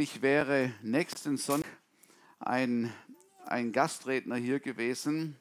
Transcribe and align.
Ich 0.00 0.22
wäre 0.22 0.72
nächsten 0.80 1.36
Sonntag 1.36 1.70
ein, 2.38 2.90
ein 3.44 3.70
Gastredner 3.70 4.36
hier 4.36 4.58
gewesen, 4.58 5.36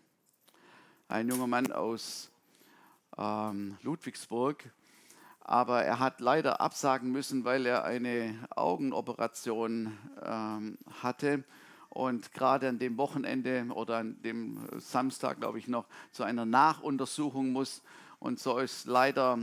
ein 1.07 1.29
junger 1.29 1.47
Mann 1.47 1.71
aus 1.71 2.29
ähm, 3.17 3.77
Ludwigsburg, 3.83 4.69
aber 5.39 5.85
er 5.85 5.99
hat 5.99 6.19
leider 6.19 6.59
absagen 6.59 7.09
müssen, 7.09 7.45
weil 7.45 7.65
er 7.65 7.85
eine 7.85 8.35
Augenoperation 8.53 9.97
ähm, 10.21 10.77
hatte 11.01 11.45
und 11.87 12.33
gerade 12.33 12.67
an 12.67 12.79
dem 12.79 12.97
Wochenende 12.97 13.65
oder 13.73 13.99
an 13.99 14.21
dem 14.23 14.67
Samstag, 14.77 15.39
glaube 15.39 15.59
ich, 15.59 15.69
noch 15.69 15.87
zu 16.11 16.23
einer 16.23 16.45
Nachuntersuchung 16.45 17.53
muss. 17.53 17.81
Und 18.19 18.41
so 18.41 18.57
ist 18.57 18.87
leider 18.87 19.39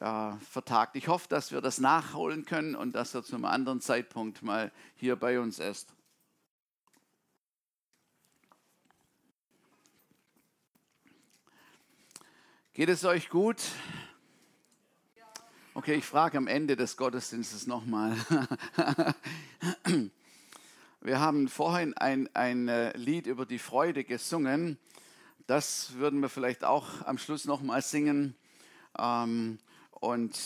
äh, 0.00 0.32
vertagt. 0.50 0.96
Ich 0.96 1.08
hoffe, 1.08 1.28
dass 1.28 1.52
wir 1.52 1.60
das 1.60 1.78
nachholen 1.78 2.44
können 2.44 2.74
und 2.74 2.92
dass 2.94 3.14
er 3.14 3.22
zum 3.22 3.44
anderen 3.44 3.80
Zeitpunkt 3.80 4.42
mal 4.42 4.72
hier 4.96 5.16
bei 5.16 5.40
uns 5.40 5.58
ist. 5.58 5.94
Geht 12.72 12.88
es 12.88 13.04
euch 13.04 13.28
gut? 13.28 13.56
Okay, 15.74 15.94
ich 15.94 16.04
frage 16.04 16.38
am 16.38 16.46
Ende 16.46 16.76
des 16.76 16.96
Gottesdienstes 16.96 17.66
nochmal. 17.66 18.16
Wir 21.00 21.20
haben 21.20 21.48
vorhin 21.48 21.96
ein, 21.96 22.28
ein 22.34 22.68
äh, 22.68 22.96
Lied 22.96 23.26
über 23.26 23.46
die 23.46 23.60
Freude 23.60 24.02
gesungen. 24.02 24.78
Das 25.46 25.94
würden 25.94 26.20
wir 26.20 26.28
vielleicht 26.28 26.64
auch 26.64 27.06
am 27.06 27.16
Schluss 27.16 27.44
nochmal 27.44 27.82
singen. 27.82 28.34
Ähm, 28.98 29.58
und, 30.00 30.38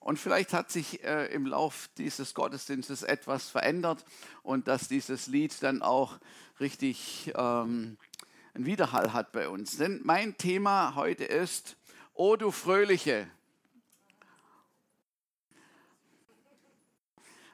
und 0.00 0.18
vielleicht 0.18 0.52
hat 0.52 0.70
sich 0.70 1.04
äh, 1.04 1.26
im 1.26 1.46
Lauf 1.46 1.90
dieses 1.98 2.34
Gottesdienstes 2.34 3.02
etwas 3.02 3.48
verändert 3.48 4.04
und 4.42 4.68
dass 4.68 4.88
dieses 4.88 5.26
Lied 5.26 5.62
dann 5.62 5.82
auch 5.82 6.18
richtig 6.60 7.32
ähm, 7.36 7.98
einen 8.54 8.66
Widerhall 8.66 9.12
hat 9.12 9.32
bei 9.32 9.48
uns. 9.48 9.76
Denn 9.76 10.00
mein 10.04 10.36
Thema 10.36 10.94
heute 10.94 11.24
ist, 11.24 11.76
O 12.14 12.36
du 12.36 12.50
Fröhliche. 12.50 13.28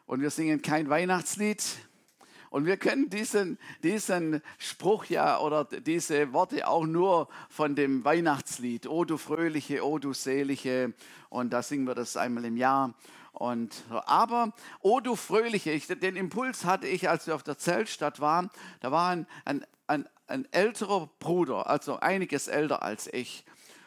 Und 0.07 0.21
wir 0.21 0.31
singen 0.31 0.63
kein 0.63 0.89
Weihnachtslied, 0.89 1.63
und 2.55 2.67
wir 2.67 2.77
können 2.77 3.11
diesen, 3.11 3.59
diesen 3.83 4.41
Spruch 4.59 5.07
ja 5.07 5.41
oder 5.41 5.65
diese 5.65 6.33
Worte 6.33 6.69
auch 6.69 6.87
nur 6.87 7.27
von 7.49 7.75
dem 7.75 8.05
Weihnachtslied, 8.05 8.87
O 8.87 9.05
du 9.05 9.17
Fröhliche, 9.17 9.85
O 9.85 9.99
du 9.99 10.13
Selige. 10.13 10.95
Und 11.31 11.53
da 11.53 11.65
singen 11.65 11.85
wir 11.89 11.97
das 11.97 12.17
einmal 12.17 12.45
im 12.45 12.57
Jahr. 12.57 12.95
Und, 13.33 13.83
aber, 13.91 14.53
O 14.83 15.01
du 15.01 15.17
Fröhliche, 15.17 15.73
ich, 15.73 15.89
den 15.89 16.15
Impuls 16.15 16.65
hatte 16.65 16.87
ich, 16.87 17.09
als 17.09 17.27
wir 17.27 17.35
auf 17.35 17.43
der 17.43 17.59
Zeltstadt 17.59 18.21
waren. 18.21 18.51
Da 18.79 18.93
war 18.93 19.11
ein, 19.11 19.27
ein, 19.45 19.67
ein, 19.89 20.09
ein 20.29 20.47
älterer 20.53 21.11
Bruder, 21.19 21.69
also 21.69 21.99
einiges 21.99 22.47
älter 22.47 22.85
als 22.85 23.13
ich. 23.13 23.45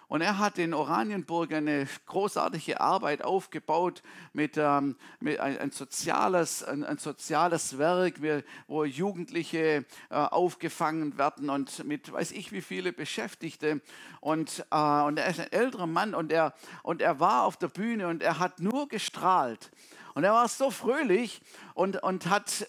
Und 0.10 0.22
er 0.22 0.38
hat 0.38 0.58
in 0.58 0.74
Oranienburg 0.74 1.52
eine 1.52 1.86
großartige 2.06 2.80
Arbeit 2.80 3.24
aufgebaut 3.26 4.02
mit, 4.32 4.56
ähm, 4.56 4.96
mit 5.20 5.40
ein, 5.42 5.58
ein, 5.58 5.72
soziales, 5.72 6.64
ein, 6.64 6.86
ein, 6.86 6.98
soziales 6.98 7.78
Werk, 7.78 8.22
wo 8.68 8.86
Jugendliche 8.86 9.86
äh, 10.10 10.16
aufgefangen 10.16 11.18
werden 11.18 11.50
und 11.50 11.84
mit 11.84 12.10
weiß 12.12 12.32
ich 12.32 12.54
wie 12.54 12.62
viele 12.62 12.94
Beschäftigte. 12.94 13.82
Und, 14.22 14.66
äh, 14.72 15.02
und 15.02 15.18
er 15.20 15.28
ist 15.28 15.42
ein 15.42 15.52
älterer 15.52 15.88
Mann 15.88 16.16
und 16.16 16.32
er, 16.32 16.54
und 16.84 17.02
er 17.02 17.20
war 17.20 17.44
auf 17.44 17.58
der 17.58 17.68
Bühne 17.68 18.08
und 18.08 18.24
er 18.24 18.40
hat 18.40 18.62
nur 18.62 18.88
gestrahlt. 18.88 19.72
Und 20.14 20.24
er 20.24 20.34
war 20.34 20.48
so 20.48 20.72
fröhlich 20.72 21.42
und, 21.74 22.02
und 22.02 22.30
hat 22.30 22.68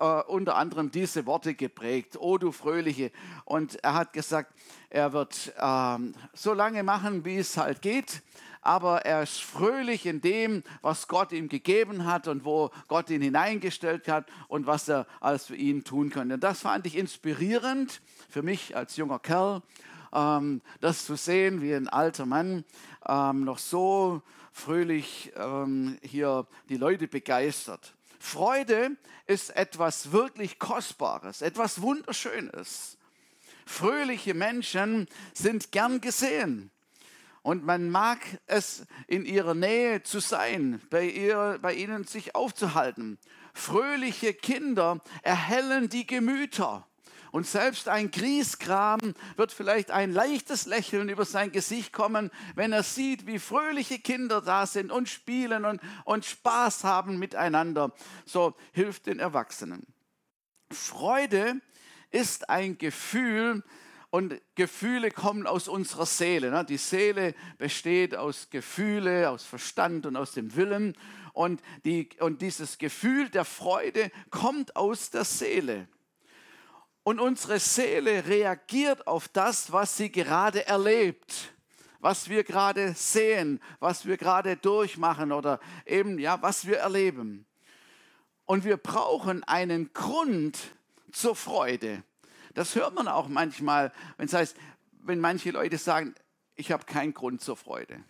äh, 0.00 0.22
unter 0.26 0.56
anderem 0.56 0.90
diese 0.90 1.26
Worte 1.26 1.54
geprägt, 1.54 2.16
O 2.18 2.38
du 2.38 2.52
Fröhliche. 2.52 3.10
Und 3.44 3.82
er 3.82 3.94
hat 3.94 4.12
gesagt, 4.12 4.52
er 4.90 5.12
wird 5.12 5.52
ähm, 5.60 6.14
so 6.34 6.54
lange 6.54 6.82
machen, 6.82 7.24
wie 7.24 7.36
es 7.36 7.56
halt 7.56 7.82
geht, 7.82 8.22
aber 8.62 9.04
er 9.04 9.22
ist 9.22 9.40
fröhlich 9.40 10.06
in 10.06 10.20
dem, 10.20 10.62
was 10.82 11.08
Gott 11.08 11.32
ihm 11.32 11.48
gegeben 11.48 12.04
hat 12.04 12.28
und 12.28 12.44
wo 12.44 12.70
Gott 12.88 13.10
ihn 13.10 13.22
hineingestellt 13.22 14.08
hat 14.08 14.26
und 14.48 14.66
was 14.66 14.88
er 14.88 15.06
alles 15.20 15.46
für 15.46 15.56
ihn 15.56 15.84
tun 15.84 16.10
könnte. 16.10 16.34
Und 16.34 16.44
das 16.44 16.60
fand 16.60 16.86
ich 16.86 16.96
inspirierend 16.96 18.00
für 18.28 18.42
mich 18.42 18.76
als 18.76 18.96
junger 18.96 19.18
Kerl, 19.18 19.62
ähm, 20.12 20.60
das 20.80 21.04
zu 21.04 21.16
sehen, 21.16 21.62
wie 21.62 21.74
ein 21.74 21.88
alter 21.88 22.26
Mann 22.26 22.64
ähm, 23.06 23.44
noch 23.44 23.58
so 23.58 24.22
fröhlich 24.52 25.32
ähm, 25.36 25.98
hier 26.02 26.46
die 26.68 26.76
Leute 26.76 27.08
begeistert. 27.08 27.94
Freude 28.18 28.96
ist 29.26 29.54
etwas 29.56 30.12
wirklich 30.12 30.58
Kostbares, 30.58 31.42
etwas 31.42 31.82
Wunderschönes. 31.82 32.98
Fröhliche 33.66 34.34
Menschen 34.34 35.06
sind 35.34 35.72
gern 35.72 36.00
gesehen. 36.00 36.70
Und 37.42 37.64
man 37.64 37.90
mag 37.90 38.18
es 38.46 38.86
in 39.06 39.24
ihrer 39.24 39.54
Nähe 39.54 40.02
zu 40.02 40.20
sein, 40.20 40.80
bei, 40.90 41.04
ihr, 41.04 41.58
bei 41.62 41.74
ihnen 41.74 42.04
sich 42.04 42.34
aufzuhalten. 42.34 43.18
Fröhliche 43.54 44.34
Kinder 44.34 45.00
erhellen 45.22 45.88
die 45.88 46.06
Gemüter. 46.06 46.87
Und 47.32 47.46
selbst 47.46 47.88
ein 47.88 48.10
Griesgram 48.10 49.14
wird 49.36 49.52
vielleicht 49.52 49.90
ein 49.90 50.12
leichtes 50.12 50.66
Lächeln 50.66 51.08
über 51.08 51.24
sein 51.24 51.52
Gesicht 51.52 51.92
kommen, 51.92 52.30
wenn 52.54 52.72
er 52.72 52.82
sieht, 52.82 53.26
wie 53.26 53.38
fröhliche 53.38 53.98
Kinder 53.98 54.40
da 54.40 54.66
sind 54.66 54.90
und 54.90 55.08
spielen 55.08 55.64
und, 55.64 55.80
und 56.04 56.24
Spaß 56.24 56.84
haben 56.84 57.18
miteinander. 57.18 57.92
So 58.24 58.54
hilft 58.72 59.06
den 59.06 59.18
Erwachsenen. 59.18 59.86
Freude 60.70 61.60
ist 62.10 62.48
ein 62.48 62.78
Gefühl, 62.78 63.62
und 64.10 64.40
Gefühle 64.54 65.10
kommen 65.10 65.46
aus 65.46 65.68
unserer 65.68 66.06
Seele. 66.06 66.50
Ne? 66.50 66.64
Die 66.64 66.78
Seele 66.78 67.34
besteht 67.58 68.14
aus 68.14 68.48
Gefühle, 68.50 69.28
aus 69.28 69.44
Verstand 69.44 70.06
und 70.06 70.16
aus 70.16 70.32
dem 70.32 70.56
Willen. 70.56 70.96
Und, 71.34 71.62
die, 71.84 72.08
und 72.20 72.40
dieses 72.40 72.78
Gefühl 72.78 73.28
der 73.28 73.44
Freude 73.44 74.10
kommt 74.30 74.76
aus 74.76 75.10
der 75.10 75.24
Seele. 75.24 75.88
Und 77.08 77.20
unsere 77.20 77.58
Seele 77.58 78.26
reagiert 78.26 79.06
auf 79.06 79.28
das, 79.28 79.72
was 79.72 79.96
sie 79.96 80.12
gerade 80.12 80.66
erlebt, 80.66 81.54
was 82.00 82.28
wir 82.28 82.44
gerade 82.44 82.92
sehen, 82.92 83.62
was 83.80 84.04
wir 84.04 84.18
gerade 84.18 84.58
durchmachen 84.58 85.32
oder 85.32 85.58
eben 85.86 86.18
ja, 86.18 86.42
was 86.42 86.66
wir 86.66 86.76
erleben. 86.76 87.46
Und 88.44 88.66
wir 88.66 88.76
brauchen 88.76 89.42
einen 89.44 89.90
Grund 89.94 90.58
zur 91.10 91.34
Freude. 91.34 92.02
Das 92.52 92.74
hört 92.74 92.94
man 92.94 93.08
auch 93.08 93.28
manchmal, 93.28 93.90
wenn 94.18 94.26
es 94.26 94.34
heißt, 94.34 94.58
wenn 95.00 95.18
manche 95.18 95.50
Leute 95.50 95.78
sagen, 95.78 96.14
ich 96.56 96.72
habe 96.72 96.84
keinen 96.84 97.14
Grund 97.14 97.40
zur 97.40 97.56
Freude. 97.56 98.04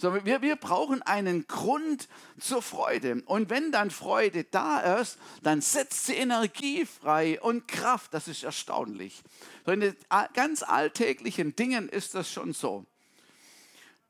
So, 0.00 0.14
wir, 0.24 0.42
wir 0.42 0.54
brauchen 0.54 1.02
einen 1.02 1.48
Grund 1.48 2.08
zur 2.38 2.62
Freude. 2.62 3.20
Und 3.26 3.50
wenn 3.50 3.72
dann 3.72 3.90
Freude 3.90 4.44
da 4.44 5.00
ist, 5.00 5.18
dann 5.42 5.60
setzt 5.60 6.06
sie 6.06 6.14
Energie 6.14 6.86
frei 6.86 7.40
und 7.40 7.66
Kraft. 7.66 8.14
Das 8.14 8.28
ist 8.28 8.44
erstaunlich. 8.44 9.24
So 9.66 9.72
in 9.72 9.80
den 9.80 9.96
ganz 10.34 10.62
alltäglichen 10.62 11.56
Dingen 11.56 11.88
ist 11.88 12.14
das 12.14 12.30
schon 12.30 12.52
so. 12.52 12.86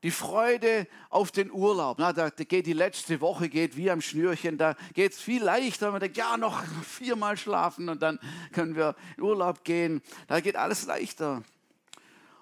Die 0.03 0.11
Freude 0.11 0.87
auf 1.09 1.31
den 1.31 1.51
Urlaub. 1.51 1.97
Na, 1.97 2.13
da 2.13 2.29
geht 2.29 2.67
die 2.67 2.73
letzte 2.73 3.19
Woche 3.19 3.49
geht 3.49 3.75
wie 3.75 3.89
am 3.89 4.01
Schnürchen. 4.01 4.59
Da 4.59 4.75
geht 4.93 5.13
es 5.13 5.19
viel 5.19 5.43
leichter. 5.43 5.89
Man 5.91 6.01
denkt, 6.01 6.17
ja, 6.17 6.37
noch 6.37 6.63
viermal 6.83 7.35
schlafen 7.35 7.89
und 7.89 8.03
dann 8.03 8.19
können 8.51 8.75
wir 8.75 8.95
in 9.17 9.23
Urlaub 9.23 9.63
gehen. 9.63 10.03
Da 10.27 10.39
geht 10.39 10.55
alles 10.55 10.85
leichter 10.85 11.41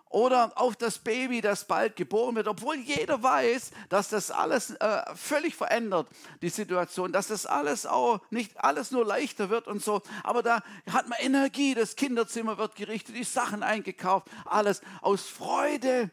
oder 0.09 0.53
auf 0.55 0.75
das 0.75 0.99
Baby, 0.99 1.41
das 1.41 1.65
bald 1.65 1.95
geboren 1.95 2.35
wird, 2.35 2.47
obwohl 2.47 2.75
jeder 2.77 3.21
weiß, 3.21 3.71
dass 3.89 4.09
das 4.09 4.31
alles 4.31 4.71
äh, 4.71 5.01
völlig 5.15 5.55
verändert, 5.55 6.07
die 6.41 6.49
Situation, 6.49 7.11
dass 7.11 7.27
das 7.27 7.45
alles 7.45 7.85
auch 7.85 8.21
nicht 8.29 8.59
alles 8.63 8.91
nur 8.91 9.05
leichter 9.05 9.49
wird 9.49 9.67
und 9.67 9.83
so, 9.83 10.01
aber 10.23 10.43
da 10.43 10.63
hat 10.91 11.07
man 11.09 11.17
Energie, 11.19 11.73
das 11.73 11.95
Kinderzimmer 11.95 12.57
wird 12.57 12.75
gerichtet, 12.75 13.15
die 13.15 13.23
Sachen 13.23 13.63
eingekauft, 13.63 14.27
alles 14.45 14.81
aus 15.01 15.27
Freude, 15.27 16.09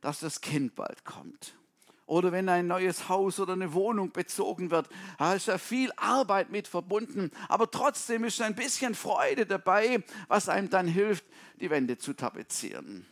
dass 0.00 0.20
das 0.20 0.40
Kind 0.40 0.74
bald 0.74 1.04
kommt. 1.04 1.54
Oder 2.06 2.32
wenn 2.32 2.48
ein 2.48 2.66
neues 2.66 3.10
Haus 3.10 3.38
oder 3.38 3.52
eine 3.52 3.74
Wohnung 3.74 4.12
bezogen 4.12 4.70
wird, 4.70 4.88
da 5.18 5.34
ist 5.34 5.46
ja 5.46 5.58
viel 5.58 5.92
Arbeit 5.96 6.50
mit 6.50 6.66
verbunden, 6.66 7.30
aber 7.48 7.70
trotzdem 7.70 8.24
ist 8.24 8.40
ein 8.40 8.54
bisschen 8.54 8.94
Freude 8.94 9.44
dabei, 9.44 10.02
was 10.26 10.48
einem 10.48 10.70
dann 10.70 10.86
hilft, 10.86 11.26
die 11.60 11.68
Wände 11.68 11.98
zu 11.98 12.14
tapezieren. 12.14 13.06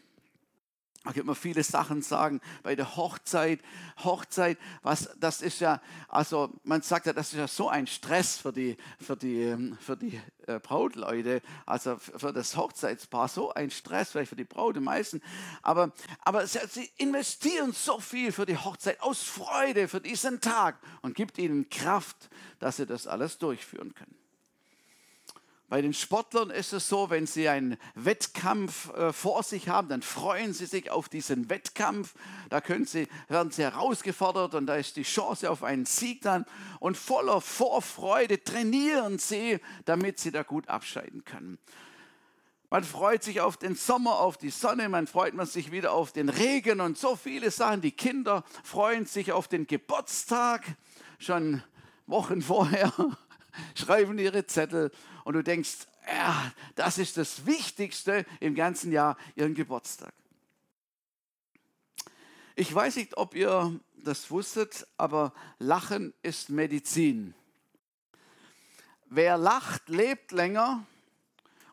Da 1.07 1.13
kann 1.13 1.27
man 1.27 1.37
viele 1.37 1.63
Sachen 1.63 2.03
sagen 2.03 2.41
bei 2.65 2.75
der 2.75 2.97
Hochzeit. 2.97 3.61
Hochzeit, 4.03 4.59
was, 4.83 5.09
das 5.21 5.41
ist 5.41 5.61
ja, 5.61 5.81
also 6.09 6.53
man 6.65 6.83
sagt 6.83 7.07
ja, 7.07 7.13
das 7.13 7.33
ist 7.33 7.39
ja 7.39 7.47
so 7.47 7.69
ein 7.69 7.87
Stress 7.87 8.39
für 8.39 8.53
die, 8.53 8.77
für 9.01 9.17
die, 9.17 9.43
ähm, 9.43 9.79
für 9.81 9.97
die 9.97 10.21
äh, 10.47 10.59
Brautleute, 10.59 11.43
also 11.65 11.97
für 11.97 12.33
das 12.33 12.57
Hochzeitspaar, 12.57 13.29
so 13.29 13.55
ein 13.55 13.71
Stress, 13.71 14.11
vielleicht 14.11 14.31
für 14.31 14.37
die 14.37 14.45
Braut 14.45 14.77
am 14.77 14.85
meisten. 14.85 15.23
Aber, 15.63 15.93
aber 16.23 16.47
sie 16.47 16.91
investieren 16.97 17.73
so 17.73 18.01
viel 18.01 18.33
für 18.33 18.45
die 18.45 18.57
Hochzeit 18.57 19.01
aus 19.01 19.23
Freude 19.23 19.87
für 19.87 20.01
diesen 20.01 20.41
Tag 20.41 20.79
und 21.03 21.15
gibt 21.15 21.39
ihnen 21.39 21.71
Kraft, 21.71 22.29
dass 22.59 22.79
sie 22.79 22.87
das 22.87 23.07
alles 23.07 23.39
durchführen 23.39 23.95
können. 23.95 24.26
Bei 25.69 25.83
den 25.83 25.95
Sportlern 25.95 26.51
ist 26.51 26.73
es 26.73 26.89
so, 26.89 27.11
wenn 27.11 27.27
sie 27.27 27.49
einen 27.49 27.77
Wettkampf 27.97 28.93
äh, 28.95 29.13
vor 29.13 29.43
sich 29.43 29.69
haben, 29.69 29.89
dann 29.89 30.01
freuen 30.03 30.55
sie 30.55 30.67
sich 30.67 30.93
auf 30.93 31.09
diesen 31.09 31.51
Wettkampf. 31.51 32.15
Da 32.51 32.63
sie, 32.85 33.09
werden 33.27 33.51
sie 33.51 33.63
herausgefordert 33.63 34.55
und 34.55 34.67
da 34.67 34.77
ist 34.77 34.97
die 34.97 35.03
Chance 35.03 35.51
auf 35.51 35.65
einen 35.65 35.85
Sieg 35.85 36.23
dann. 36.23 36.47
Und 36.79 36.97
voller 36.97 37.41
Vorfreude 37.41 38.45
trainieren 38.45 39.19
sie, 39.19 39.59
damit 39.87 40.21
sie 40.21 40.31
da 40.31 40.45
gut 40.45 40.69
abscheiden 40.69 41.25
können. 41.25 41.59
Man 42.71 42.85
freut 42.85 43.25
sich 43.25 43.41
auf 43.41 43.57
den 43.57 43.75
Sommer, 43.75 44.21
auf 44.21 44.37
die 44.37 44.51
Sonne, 44.51 44.89
man 44.89 45.09
freut 45.09 45.35
man 45.35 45.47
sich 45.47 45.73
wieder 45.73 45.93
auf 45.93 46.13
den 46.13 46.29
Regen 46.29 46.81
und 46.81 46.97
so 46.97 47.17
viele 47.17 47.51
Sachen. 47.51 47.81
Die 47.81 47.93
Kinder 47.93 48.45
freuen 48.63 49.07
sich 49.07 49.33
auf 49.33 49.49
den 49.49 49.67
Geburtstag 49.67 50.65
schon 51.19 51.63
Wochen 52.07 52.43
vorher 52.43 52.93
schreiben 53.75 54.19
ihre 54.19 54.47
Zettel 54.47 54.91
und 55.27 55.33
du 55.33 55.43
denkst, 55.43 55.89
ja, 56.07 56.53
das 56.77 56.99
ist 56.99 57.17
das 57.17 57.47
Wichtigste 57.47 58.25
im 58.39 58.55
ganzen 58.55 58.93
Jahr, 58.93 59.17
ihren 59.35 59.55
Geburtstag. 59.55 60.15
Ich 62.55 62.73
weiß 62.73 62.95
nicht, 62.95 63.17
ob 63.17 63.35
ihr 63.35 63.77
das 63.97 64.31
wusstet, 64.31 64.87
aber 64.97 65.33
Lachen 65.59 66.15
ist 66.23 66.49
Medizin. 66.49 67.35
Wer 69.07 69.37
lacht, 69.37 69.89
lebt 69.89 70.31
länger 70.31 70.87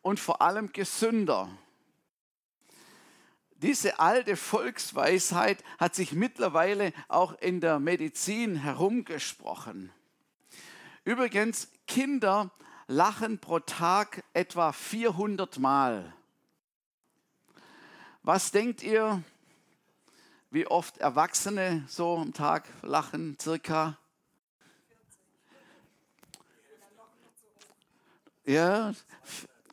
und 0.02 0.20
vor 0.20 0.42
allem 0.42 0.74
gesünder. 0.74 1.48
Diese 3.58 4.00
alte 4.00 4.36
Volksweisheit 4.36 5.64
hat 5.78 5.94
sich 5.94 6.14
mittlerweile 6.14 6.92
auch 7.08 7.34
in 7.40 7.62
der 7.62 7.78
Medizin 7.78 8.56
herumgesprochen. 8.56 9.92
Übrigens, 11.04 11.70
Kinder 11.86 12.52
lachen 12.88 13.40
pro 13.40 13.60
Tag 13.60 14.24
etwa 14.34 14.72
400 14.72 15.60
Mal. 15.60 16.14
Was 18.22 18.52
denkt 18.52 18.84
ihr, 18.84 19.22
wie 20.50 20.68
oft 20.68 20.98
Erwachsene 21.00 21.84
so 21.88 22.18
am 22.18 22.34
Tag 22.34 22.66
lachen, 22.82 23.38
circa? 23.42 23.98
Ja, 28.46 28.94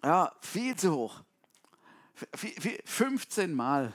ja 0.03 0.33
viel 0.41 0.77
zu 0.77 0.93
hoch. 0.93 1.21
15 2.85 3.53
Mal. 3.53 3.93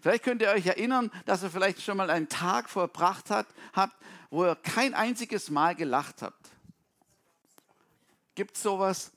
Vielleicht 0.00 0.24
könnt 0.24 0.42
ihr 0.42 0.50
euch 0.50 0.66
erinnern, 0.66 1.12
dass 1.26 1.44
ihr 1.44 1.50
vielleicht 1.50 1.80
schon 1.80 1.96
mal 1.96 2.10
einen 2.10 2.28
Tag 2.28 2.68
verbracht 2.68 3.30
habt, 3.30 3.54
wo 4.30 4.44
ihr 4.44 4.56
kein 4.56 4.94
einziges 4.94 5.48
Mal 5.48 5.76
gelacht 5.76 6.22
habt. 6.22 6.41
Gibt 8.34 8.56
es 8.56 8.62
sowas? 8.62 9.12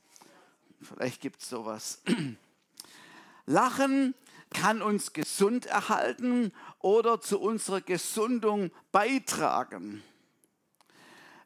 Vielleicht 0.82 1.22
gibt 1.22 1.42
es 1.42 1.50
sowas. 1.50 2.02
Lachen 3.46 4.14
kann 4.50 4.82
uns 4.82 5.14
gesund 5.14 5.66
erhalten 5.66 6.52
oder 6.80 7.22
zu 7.22 7.40
unserer 7.40 7.82
Gesundung 7.82 8.72
beitragen. 8.92 10.04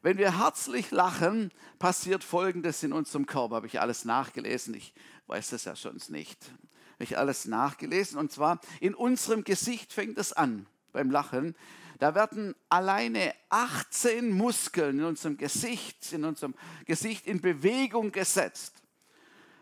Wenn 0.02 0.18
wir 0.18 0.38
herzlich 0.38 0.90
lachen, 0.90 1.52
passiert 1.78 2.24
Folgendes 2.24 2.82
in 2.82 2.92
unserem 2.92 3.26
Körper. 3.26 3.56
Habe 3.56 3.66
ich 3.66 3.80
alles 3.80 4.04
nachgelesen. 4.04 4.74
Ich 4.74 4.94
weiß 5.26 5.50
das 5.50 5.64
ja 5.64 5.76
schon 5.76 6.00
nicht. 6.08 6.42
Habe 6.94 7.04
ich 7.04 7.18
alles 7.18 7.44
nachgelesen. 7.44 8.18
Und 8.18 8.32
zwar 8.32 8.60
in 8.80 8.94
unserem 8.94 9.44
Gesicht 9.44 9.92
fängt 9.92 10.18
es 10.18 10.32
an 10.32 10.66
beim 10.92 11.10
Lachen. 11.10 11.54
Da 12.00 12.14
werden 12.14 12.56
alleine 12.70 13.34
18 13.50 14.32
Muskeln 14.32 15.00
in 15.00 15.04
unserem 15.04 15.36
Gesicht, 15.36 16.14
in 16.14 16.24
unserem 16.24 16.54
Gesicht 16.86 17.26
in 17.26 17.42
Bewegung 17.42 18.10
gesetzt. 18.10 18.82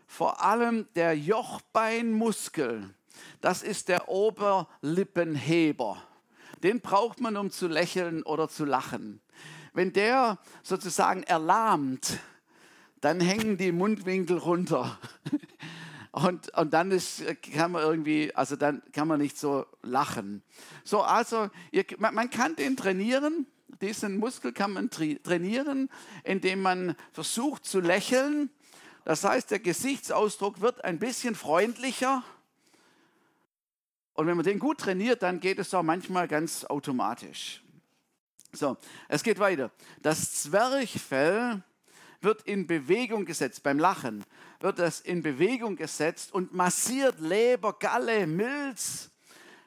Vor 0.07 0.41
allem 0.41 0.87
der 0.95 1.17
Jochbeinmuskel, 1.17 2.95
das 3.41 3.61
ist 3.61 3.89
der 3.89 4.07
Oberlippenheber. 4.07 6.01
Den 6.63 6.79
braucht 6.79 7.19
man, 7.19 7.35
um 7.35 7.51
zu 7.51 7.67
lächeln 7.67 8.23
oder 8.23 8.47
zu 8.47 8.63
lachen. 8.63 9.19
Wenn 9.73 9.91
der 9.91 10.37
sozusagen 10.63 11.23
erlahmt, 11.23 12.19
dann 13.01 13.19
hängen 13.19 13.57
die 13.57 13.73
Mundwinkel 13.73 14.37
runter. 14.37 14.97
Und, 16.11 16.49
und 16.57 16.73
dann 16.73 16.91
ist, 16.91 17.23
kann 17.53 17.71
man 17.71 17.83
irgendwie, 17.83 18.33
also 18.35 18.55
dann 18.55 18.81
kann 18.93 19.07
man 19.07 19.19
nicht 19.19 19.37
so 19.37 19.65
lachen. 19.83 20.41
So, 20.83 21.01
also 21.01 21.49
ihr, 21.71 21.85
man, 21.99 22.15
man 22.15 22.29
kann 22.29 22.55
den 22.55 22.75
trainieren, 22.75 23.45
diesen 23.81 24.17
Muskel 24.17 24.51
kann 24.51 24.73
man 24.73 24.89
trainieren, 24.89 25.89
indem 26.23 26.61
man 26.61 26.95
versucht 27.11 27.65
zu 27.65 27.79
lächeln. 27.79 28.49
Das 29.05 29.23
heißt, 29.23 29.51
der 29.51 29.59
Gesichtsausdruck 29.59 30.61
wird 30.61 30.83
ein 30.83 30.99
bisschen 30.99 31.35
freundlicher. 31.35 32.23
Und 34.13 34.27
wenn 34.27 34.35
man 34.35 34.45
den 34.45 34.59
gut 34.59 34.79
trainiert, 34.79 35.23
dann 35.23 35.39
geht 35.39 35.59
es 35.59 35.73
auch 35.73 35.83
manchmal 35.83 36.27
ganz 36.27 36.65
automatisch. 36.65 37.63
So, 38.51 38.77
es 39.07 39.23
geht 39.23 39.39
weiter. 39.39 39.71
Das 40.01 40.41
Zwerchfell 40.41 41.63
wird 42.21 42.41
in 42.43 42.67
Bewegung 42.67 43.25
gesetzt 43.25 43.63
beim 43.63 43.79
Lachen 43.79 44.25
wird 44.59 44.79
es 44.79 44.99
in 44.99 45.23
Bewegung 45.23 45.75
gesetzt 45.75 46.33
und 46.33 46.53
massiert 46.53 47.19
Leber, 47.19 47.73
Galle, 47.73 48.27
Milz. 48.27 49.09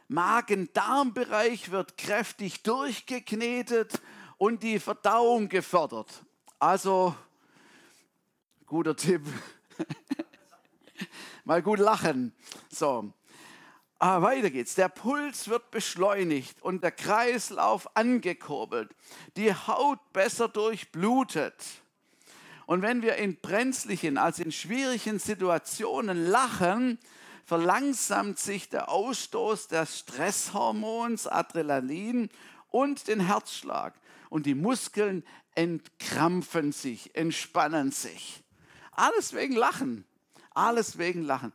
Magen-Darm-Bereich 0.09 1.71
wird 1.71 1.97
kräftig 1.97 2.63
durchgeknetet 2.63 4.03
und 4.37 4.63
die 4.63 4.79
Verdauung 4.79 5.49
gefördert. 5.49 6.23
Also, 6.59 7.15
guter 8.67 8.95
Tipp. 8.95 9.23
Mal 11.45 11.63
gut 11.63 11.79
lachen. 11.79 12.35
So. 12.69 13.15
Ah, 13.99 14.21
weiter 14.21 14.51
geht's. 14.51 14.75
Der 14.75 14.91
Puls 14.91 15.49
wird 15.49 15.71
beschleunigt 15.71 16.61
und 16.61 16.83
der 16.83 16.93
Kreislauf 16.93 17.97
angekurbelt. 17.97 18.95
Die 19.37 19.55
Haut 19.55 20.01
besser 20.13 20.49
durchblutet. 20.49 21.82
Und 22.73 22.81
wenn 22.81 23.03
wir 23.03 23.17
in 23.17 23.37
brenzlichen, 23.37 24.17
also 24.17 24.43
in 24.43 24.51
schwierigen 24.51 25.19
Situationen 25.19 26.25
lachen, 26.29 26.99
verlangsamt 27.45 28.39
sich 28.39 28.71
der 28.71 28.89
Ausstoß 28.89 29.69
des 29.69 29.99
Stresshormons 29.99 31.27
Adrenalin 31.27 32.31
und 32.71 33.09
den 33.09 33.21
Herzschlag. 33.21 33.93
Und 34.31 34.47
die 34.47 34.55
Muskeln 34.55 35.23
entkrampfen 35.55 36.73
sich, 36.73 37.15
entspannen 37.15 37.91
sich. 37.91 38.43
Alles 38.93 39.35
wegen 39.35 39.55
Lachen. 39.55 40.07
Alles 40.55 40.97
wegen 40.97 41.25
Lachen. 41.25 41.53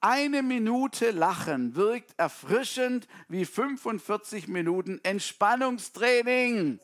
Eine 0.00 0.42
Minute 0.42 1.12
Lachen 1.12 1.76
wirkt 1.76 2.12
erfrischend 2.16 3.06
wie 3.28 3.44
45 3.44 4.48
Minuten 4.48 4.98
Entspannungstraining. 5.04 6.80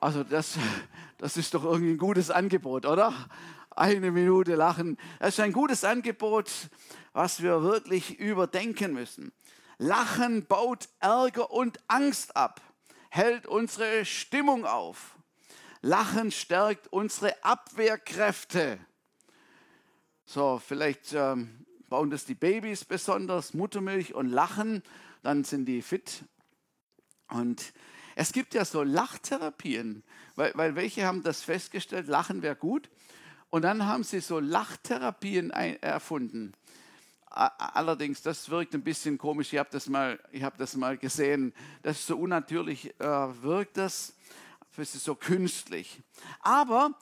Also 0.00 0.22
das, 0.22 0.56
das 1.18 1.36
ist 1.36 1.54
doch 1.54 1.64
irgendwie 1.64 1.90
ein 1.90 1.98
gutes 1.98 2.30
Angebot, 2.30 2.86
oder? 2.86 3.12
Eine 3.70 4.12
Minute 4.12 4.54
lachen. 4.54 4.96
Das 5.18 5.30
ist 5.30 5.40
ein 5.40 5.52
gutes 5.52 5.82
Angebot, 5.82 6.50
was 7.12 7.42
wir 7.42 7.62
wirklich 7.62 8.16
überdenken 8.18 8.92
müssen. 8.92 9.32
Lachen 9.76 10.46
baut 10.46 10.88
Ärger 11.00 11.50
und 11.50 11.80
Angst 11.88 12.36
ab, 12.36 12.60
hält 13.10 13.46
unsere 13.46 14.04
Stimmung 14.04 14.64
auf. 14.64 15.16
Lachen 15.82 16.30
stärkt 16.30 16.92
unsere 16.92 17.44
Abwehrkräfte. 17.44 18.78
So, 20.26 20.60
vielleicht 20.64 21.12
ähm, 21.12 21.66
bauen 21.88 22.10
das 22.10 22.24
die 22.24 22.34
Babys 22.34 22.84
besonders, 22.84 23.52
Muttermilch 23.52 24.14
und 24.14 24.28
Lachen, 24.28 24.82
dann 25.22 25.42
sind 25.42 25.66
die 25.66 25.82
fit. 25.82 26.24
Und 27.30 27.72
es 28.18 28.32
gibt 28.32 28.52
ja 28.52 28.64
so 28.64 28.82
Lachtherapien, 28.82 30.02
weil, 30.34 30.50
weil 30.56 30.74
welche 30.74 31.06
haben 31.06 31.22
das 31.22 31.42
festgestellt, 31.42 32.08
Lachen 32.08 32.42
wäre 32.42 32.56
gut. 32.56 32.90
Und 33.48 33.62
dann 33.62 33.86
haben 33.86 34.02
sie 34.02 34.18
so 34.18 34.40
Lachtherapien 34.40 35.50
erfunden. 35.50 36.52
Allerdings, 37.26 38.20
das 38.20 38.50
wirkt 38.50 38.74
ein 38.74 38.82
bisschen 38.82 39.18
komisch. 39.18 39.52
Ich 39.52 39.58
habe 39.60 39.68
das, 39.70 39.88
mal, 39.88 40.18
hab 40.40 40.58
das 40.58 40.74
mal 40.74 40.98
gesehen. 40.98 41.54
Das 41.84 42.00
ist 42.00 42.08
so 42.08 42.18
unnatürlich, 42.18 42.92
äh, 42.98 43.04
wirkt 43.42 43.76
das. 43.76 44.16
Das 44.76 44.96
ist 44.96 45.04
so 45.04 45.14
künstlich. 45.14 46.02
Aber 46.40 46.98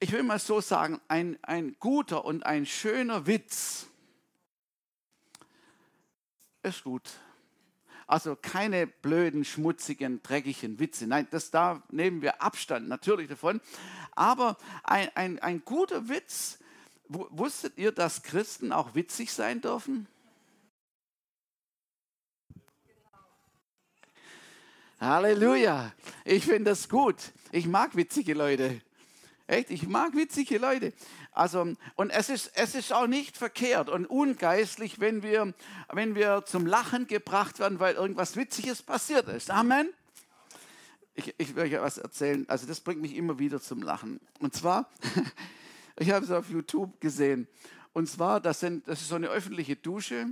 ich 0.00 0.10
will 0.10 0.24
mal 0.24 0.40
so 0.40 0.60
sagen, 0.60 1.00
ein, 1.06 1.38
ein 1.42 1.76
guter 1.78 2.24
und 2.24 2.44
ein 2.44 2.66
schöner 2.66 3.28
Witz 3.28 3.86
ist 6.64 6.82
gut. 6.82 7.08
Also 8.08 8.36
keine 8.40 8.86
blöden, 8.86 9.44
schmutzigen, 9.44 10.22
dreckigen 10.22 10.80
Witze. 10.80 11.06
Nein, 11.06 11.28
das 11.30 11.50
da 11.50 11.82
nehmen 11.90 12.22
wir 12.22 12.40
Abstand 12.42 12.88
natürlich 12.88 13.28
davon. 13.28 13.60
Aber 14.12 14.56
ein, 14.82 15.14
ein, 15.14 15.38
ein 15.40 15.62
guter 15.62 16.08
Witz, 16.08 16.58
wusstet 17.08 17.76
ihr, 17.76 17.92
dass 17.92 18.22
Christen 18.22 18.72
auch 18.72 18.94
witzig 18.94 19.30
sein 19.30 19.60
dürfen? 19.60 20.08
Halleluja. 24.98 25.92
Ich 26.24 26.46
finde 26.46 26.70
das 26.70 26.88
gut. 26.88 27.16
Ich 27.52 27.66
mag 27.66 27.94
witzige 27.94 28.32
Leute. 28.32 28.80
Echt, 29.46 29.70
ich 29.70 29.86
mag 29.86 30.14
witzige 30.14 30.56
Leute. 30.56 30.94
Also, 31.38 31.72
und 31.94 32.10
es 32.10 32.30
ist, 32.30 32.50
es 32.54 32.74
ist 32.74 32.92
auch 32.92 33.06
nicht 33.06 33.36
verkehrt 33.36 33.88
und 33.88 34.06
ungeistlich, 34.06 34.98
wenn 34.98 35.22
wir, 35.22 35.54
wenn 35.92 36.16
wir 36.16 36.42
zum 36.44 36.66
Lachen 36.66 37.06
gebracht 37.06 37.60
werden, 37.60 37.78
weil 37.78 37.94
irgendwas 37.94 38.34
Witziges 38.34 38.82
passiert 38.82 39.28
ist. 39.28 39.48
Amen. 39.48 39.88
Ich, 41.14 41.32
ich 41.38 41.54
will 41.54 41.62
euch 41.62 41.80
was 41.80 41.96
erzählen. 41.96 42.44
Also, 42.48 42.66
das 42.66 42.80
bringt 42.80 43.00
mich 43.00 43.14
immer 43.14 43.38
wieder 43.38 43.60
zum 43.60 43.82
Lachen. 43.82 44.18
Und 44.40 44.52
zwar, 44.52 44.90
ich 45.96 46.10
habe 46.10 46.24
es 46.24 46.32
auf 46.32 46.50
YouTube 46.50 47.00
gesehen. 47.00 47.46
Und 47.92 48.08
zwar, 48.08 48.40
das, 48.40 48.58
sind, 48.58 48.88
das 48.88 49.00
ist 49.00 49.08
so 49.08 49.14
eine 49.14 49.28
öffentliche 49.28 49.76
Dusche 49.76 50.26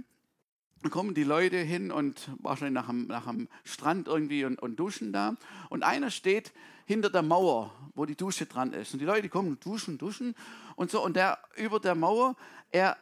kommen 0.90 1.14
die 1.14 1.24
Leute 1.24 1.56
hin 1.56 1.90
und 1.90 2.30
wahrscheinlich 2.38 2.74
nach 2.74 2.88
dem, 2.88 3.06
nach 3.06 3.26
dem 3.26 3.48
Strand 3.64 4.08
irgendwie 4.08 4.44
und, 4.44 4.60
und, 4.60 4.76
duschen 4.76 5.12
da. 5.12 5.34
Und 5.68 5.82
einer 5.82 6.10
steht 6.10 6.52
hinter 6.84 7.10
der 7.10 7.22
Mauer, 7.22 7.72
wo 7.94 8.06
die 8.06 8.14
Dusche 8.14 8.46
dran 8.46 8.72
ist. 8.72 8.92
Und 8.92 9.00
die 9.00 9.04
Leute 9.04 9.28
kommen 9.28 9.48
und 9.48 9.64
duschen, 9.64 9.98
duschen 9.98 10.34
und 10.76 10.90
so. 10.90 11.02
Und 11.02 11.16
der 11.16 11.38
über 11.56 11.80
der 11.80 11.94
Mauer, 11.94 12.36
er 12.70 12.96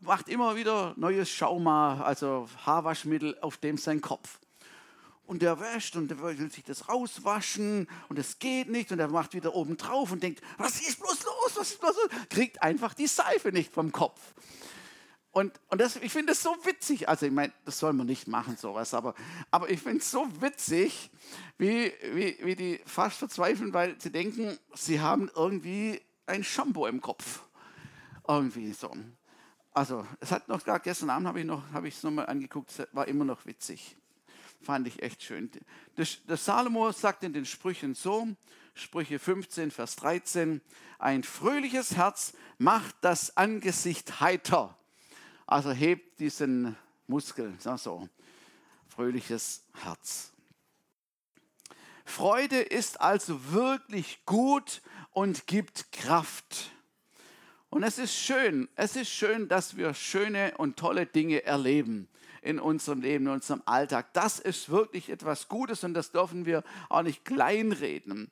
macht 0.00 0.28
immer 0.28 0.56
wieder 0.56 0.94
neues 0.96 1.30
Schauma, 1.30 2.00
also 2.02 2.48
Haarwaschmittel 2.64 3.38
auf 3.40 3.56
dem 3.58 3.76
sein 3.78 4.00
Kopf. 4.00 4.40
Und 5.26 5.42
der 5.42 5.60
wäscht 5.60 5.94
und 5.94 6.08
der 6.08 6.20
will 6.22 6.50
sich 6.50 6.64
das 6.64 6.88
rauswaschen 6.88 7.86
und 8.08 8.18
es 8.18 8.38
geht 8.38 8.70
nicht 8.70 8.90
und 8.92 8.98
er 8.98 9.08
macht 9.08 9.34
wieder 9.34 9.54
oben 9.54 9.76
drauf 9.76 10.10
und 10.10 10.22
denkt, 10.22 10.40
was 10.56 10.80
ist 10.80 10.98
bloß 10.98 11.22
los, 11.22 11.56
was 11.56 11.70
ist 11.70 11.80
bloß 11.80 11.96
los? 11.96 12.28
Kriegt 12.30 12.62
einfach 12.62 12.94
die 12.94 13.06
Seife 13.06 13.52
nicht 13.52 13.70
vom 13.70 13.92
Kopf. 13.92 14.32
Und, 15.30 15.60
und 15.68 15.80
das, 15.80 15.96
ich 15.96 16.10
finde 16.10 16.32
es 16.32 16.42
so 16.42 16.56
witzig, 16.64 17.08
also 17.08 17.26
ich 17.26 17.32
meine, 17.32 17.52
das 17.64 17.78
soll 17.78 17.92
man 17.92 18.06
nicht 18.06 18.28
machen, 18.28 18.56
sowas, 18.56 18.94
aber, 18.94 19.14
aber 19.50 19.70
ich 19.70 19.80
finde 19.80 19.98
es 19.98 20.10
so 20.10 20.26
witzig, 20.40 21.10
wie, 21.58 21.92
wie, 22.12 22.38
wie 22.40 22.56
die 22.56 22.80
fast 22.86 23.18
verzweifeln, 23.18 23.74
weil 23.74 24.00
sie 24.00 24.10
denken, 24.10 24.58
sie 24.74 25.00
haben 25.00 25.30
irgendwie 25.34 26.00
ein 26.26 26.42
Shampoo 26.42 26.86
im 26.86 27.00
Kopf. 27.00 27.42
Irgendwie 28.26 28.72
so. 28.72 28.94
Also, 29.72 30.06
es 30.20 30.32
hat 30.32 30.48
noch 30.48 30.64
gar 30.64 30.80
gestern 30.80 31.10
Abend 31.10 31.28
habe 31.28 31.40
ich 31.40 31.46
noch, 31.46 31.62
habe 31.72 31.88
es 31.88 32.02
nochmal 32.02 32.26
angeguckt, 32.26 32.72
war 32.92 33.06
immer 33.06 33.24
noch 33.24 33.46
witzig. 33.46 33.96
Fand 34.60 34.88
ich 34.88 35.02
echt 35.02 35.22
schön. 35.22 35.50
Das 35.94 36.44
Salomo 36.44 36.90
sagt 36.90 37.22
in 37.22 37.32
den 37.32 37.46
Sprüchen 37.46 37.94
so, 37.94 38.26
Sprüche 38.74 39.18
15, 39.18 39.70
Vers 39.70 39.96
13, 39.96 40.60
ein 40.98 41.22
fröhliches 41.22 41.96
Herz 41.96 42.32
macht 42.58 42.96
das 43.02 43.36
Angesicht 43.36 44.20
heiter 44.20 44.77
also 45.48 45.72
hebt 45.72 46.20
diesen 46.20 46.76
Muskel, 47.06 47.54
so, 47.58 48.06
fröhliches 48.86 49.64
Herz. 49.82 50.30
Freude 52.04 52.60
ist 52.60 53.00
also 53.00 53.52
wirklich 53.52 54.24
gut 54.26 54.82
und 55.12 55.46
gibt 55.46 55.90
Kraft. 55.90 56.70
Und 57.70 57.82
es 57.82 57.98
ist 57.98 58.14
schön, 58.14 58.68
es 58.76 58.94
ist 58.94 59.08
schön, 59.08 59.48
dass 59.48 59.76
wir 59.76 59.94
schöne 59.94 60.52
und 60.58 60.78
tolle 60.78 61.06
Dinge 61.06 61.42
erleben 61.44 62.08
in 62.42 62.60
unserem 62.60 63.00
Leben, 63.00 63.26
in 63.26 63.32
unserem 63.32 63.62
Alltag. 63.64 64.12
Das 64.12 64.38
ist 64.38 64.68
wirklich 64.68 65.08
etwas 65.08 65.48
Gutes 65.48 65.82
und 65.82 65.94
das 65.94 66.12
dürfen 66.12 66.44
wir 66.44 66.62
auch 66.90 67.02
nicht 67.02 67.24
kleinreden. 67.24 68.30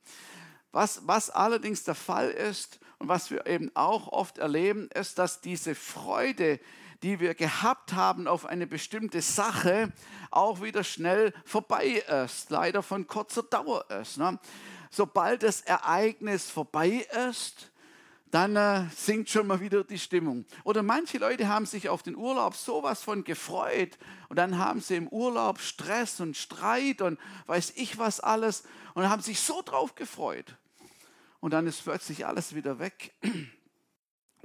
Was, 0.71 1.07
was 1.07 1.31
allerdings 1.31 1.83
der 1.85 1.95
Fall 1.95 2.31
ist 2.31 2.79
und 2.99 3.09
was 3.09 3.31
wir 3.31 3.47
eben 3.47 3.71
auch 3.75 4.09
oft 4.09 4.37
erleben, 4.37 4.91
ist, 4.91 5.19
dass 5.19 5.41
diese 5.41 5.75
Freude, 5.75 6.61
die 7.03 7.21
wir 7.21 7.35
gehabt 7.35 7.93
haben 7.93 8.27
auf 8.27 8.47
eine 8.47 8.67
bestimmte 8.67 9.21
Sache, 9.23 9.93
auch 10.31 10.63
wieder 10.63 10.85
schnell 10.85 11.33
vorbei 11.45 12.03
ist, 12.25 12.51
leider 12.51 12.83
von 12.83 13.07
kurzer 13.07 13.43
Dauer 13.43 13.91
ist. 13.91 14.19
Ne? 14.19 14.39
Sobald 14.91 15.43
das 15.43 15.61
Ereignis 15.63 16.51
vorbei 16.51 17.07
ist, 17.31 17.71
dann 18.31 18.57
äh, 18.57 18.85
sinkt 18.95 19.31
schon 19.31 19.47
mal 19.47 19.61
wieder 19.61 19.85
die 19.85 19.99
Stimmung. 19.99 20.45
Oder 20.65 20.83
manche 20.83 21.19
Leute 21.19 21.49
haben 21.49 21.67
sich 21.67 21.89
auf 21.89 22.03
den 22.03 22.17
Urlaub 22.17 22.55
sowas 22.55 23.03
von 23.03 23.25
gefreut 23.25 23.97
und 24.29 24.37
dann 24.37 24.59
haben 24.59 24.81
sie 24.81 24.97
im 24.97 25.09
Urlaub 25.09 25.61
Stress 25.61 26.21
und 26.21 26.37
Streit 26.37 27.03
und 27.03 27.19
weiß 27.47 27.75
ich 27.77 27.99
was 27.99 28.21
alles 28.21 28.65
und 28.95 29.09
haben 29.09 29.23
sich 29.23 29.41
so 29.41 29.63
drauf 29.63 29.95
gefreut. 29.95 30.57
Und 31.41 31.53
dann 31.53 31.67
ist 31.67 31.85
plötzlich 31.85 32.27
alles 32.27 32.55
wieder 32.55 32.79
weg. 32.79 33.15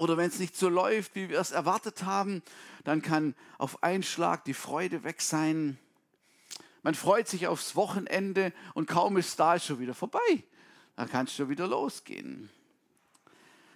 Oder 0.02 0.18
wenn 0.18 0.30
es 0.30 0.40
nicht 0.40 0.56
so 0.56 0.68
läuft, 0.68 1.14
wie 1.14 1.30
wir 1.30 1.40
es 1.40 1.52
erwartet 1.52 2.06
haben, 2.06 2.42
dann 2.86 3.04
kann 3.04 3.36
auf 3.60 3.84
einen 3.84 4.02
Schlag 4.02 4.44
die 4.46 4.56
Freude 4.56 5.04
weg 5.04 5.22
sein. 5.22 5.78
Man 6.82 6.96
freut 6.96 7.28
sich 7.28 7.46
aufs 7.46 7.76
Wochenende 7.76 8.52
und 8.74 8.88
kaum 8.88 9.18
ist 9.18 9.40
da 9.40 9.54
ist 9.54 9.66
schon 9.68 9.78
wieder 9.78 9.94
vorbei. 9.94 10.44
Dann 10.96 11.08
kann 11.08 11.28
es 11.28 11.36
schon 11.36 11.50
wieder 11.50 11.68
losgehen. 11.68 12.50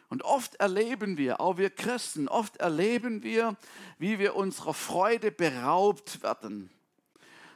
Und 0.09 0.23
oft 0.23 0.55
erleben 0.55 1.19
wir, 1.19 1.41
auch 1.41 1.57
wir 1.57 1.69
Christen, 1.69 2.27
oft 2.27 2.57
erleben 2.57 3.21
wir, 3.21 3.55
wie 3.99 4.17
wir 4.17 4.35
unserer 4.35 4.73
Freude 4.73 5.31
beraubt 5.31 6.23
werden. 6.23 6.71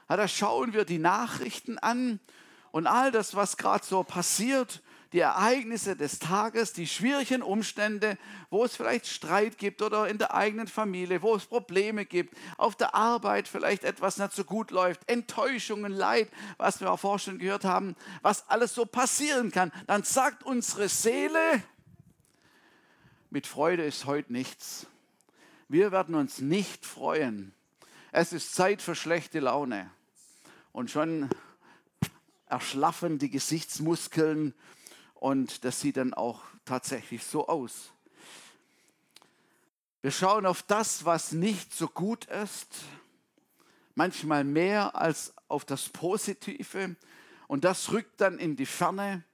Da 0.07 0.27
schauen 0.27 0.73
wir 0.73 0.85
die 0.85 0.99
Nachrichten 0.99 1.79
an 1.79 2.19
und 2.69 2.85
all 2.85 3.11
das, 3.11 3.33
was 3.33 3.57
gerade 3.57 3.83
so 3.83 4.03
passiert 4.03 4.83
die 5.13 5.19
Ereignisse 5.19 5.95
des 5.95 6.19
Tages, 6.19 6.73
die 6.73 6.87
schwierigen 6.87 7.41
Umstände, 7.41 8.17
wo 8.49 8.63
es 8.63 8.75
vielleicht 8.75 9.07
Streit 9.07 9.57
gibt 9.57 9.81
oder 9.81 10.07
in 10.07 10.19
der 10.19 10.33
eigenen 10.33 10.67
Familie, 10.67 11.21
wo 11.21 11.35
es 11.35 11.45
Probleme 11.45 12.05
gibt, 12.05 12.35
auf 12.57 12.75
der 12.75 12.93
Arbeit 12.93 13.47
vielleicht 13.47 13.83
etwas 13.83 14.17
nicht 14.17 14.33
so 14.33 14.43
gut 14.43 14.71
läuft, 14.71 15.09
Enttäuschungen, 15.09 15.91
Leid, 15.91 16.29
was 16.57 16.79
wir 16.79 16.91
auch 16.91 16.99
vorhin 16.99 17.19
schon 17.19 17.39
gehört 17.39 17.65
haben, 17.65 17.95
was 18.21 18.47
alles 18.49 18.75
so 18.75 18.85
passieren 18.85 19.51
kann, 19.51 19.71
dann 19.87 20.03
sagt 20.03 20.43
unsere 20.43 20.89
Seele, 20.89 21.63
mit 23.31 23.45
Freude 23.45 23.83
ist 23.83 24.05
heute 24.05 24.33
nichts. 24.33 24.87
Wir 25.67 25.91
werden 25.91 26.15
uns 26.15 26.39
nicht 26.39 26.85
freuen. 26.85 27.53
Es 28.11 28.33
ist 28.33 28.55
Zeit 28.55 28.81
für 28.81 28.95
schlechte 28.95 29.39
Laune. 29.39 29.91
Und 30.71 30.89
schon 30.89 31.29
erschlaffen 32.47 33.19
die 33.19 33.29
Gesichtsmuskeln 33.29 34.55
und 35.19 35.65
das 35.65 35.81
sieht 35.81 35.97
dann 35.97 36.13
auch 36.13 36.41
tatsächlich 36.63 37.25
so 37.25 37.47
aus. 37.47 37.91
Wir 40.01 40.11
schauen 40.11 40.45
auf 40.45 40.63
das, 40.63 41.03
was 41.03 41.33
nicht 41.33 41.73
so 41.73 41.89
gut 41.89 42.23
ist, 42.25 42.73
manchmal 43.95 44.45
mehr 44.45 44.95
als 44.95 45.33
auf 45.49 45.65
das 45.65 45.89
Positive. 45.89 46.95
Und 47.47 47.65
das 47.65 47.91
rückt 47.91 48.21
dann 48.21 48.39
in 48.39 48.55
die 48.55 48.65
Ferne. 48.65 49.25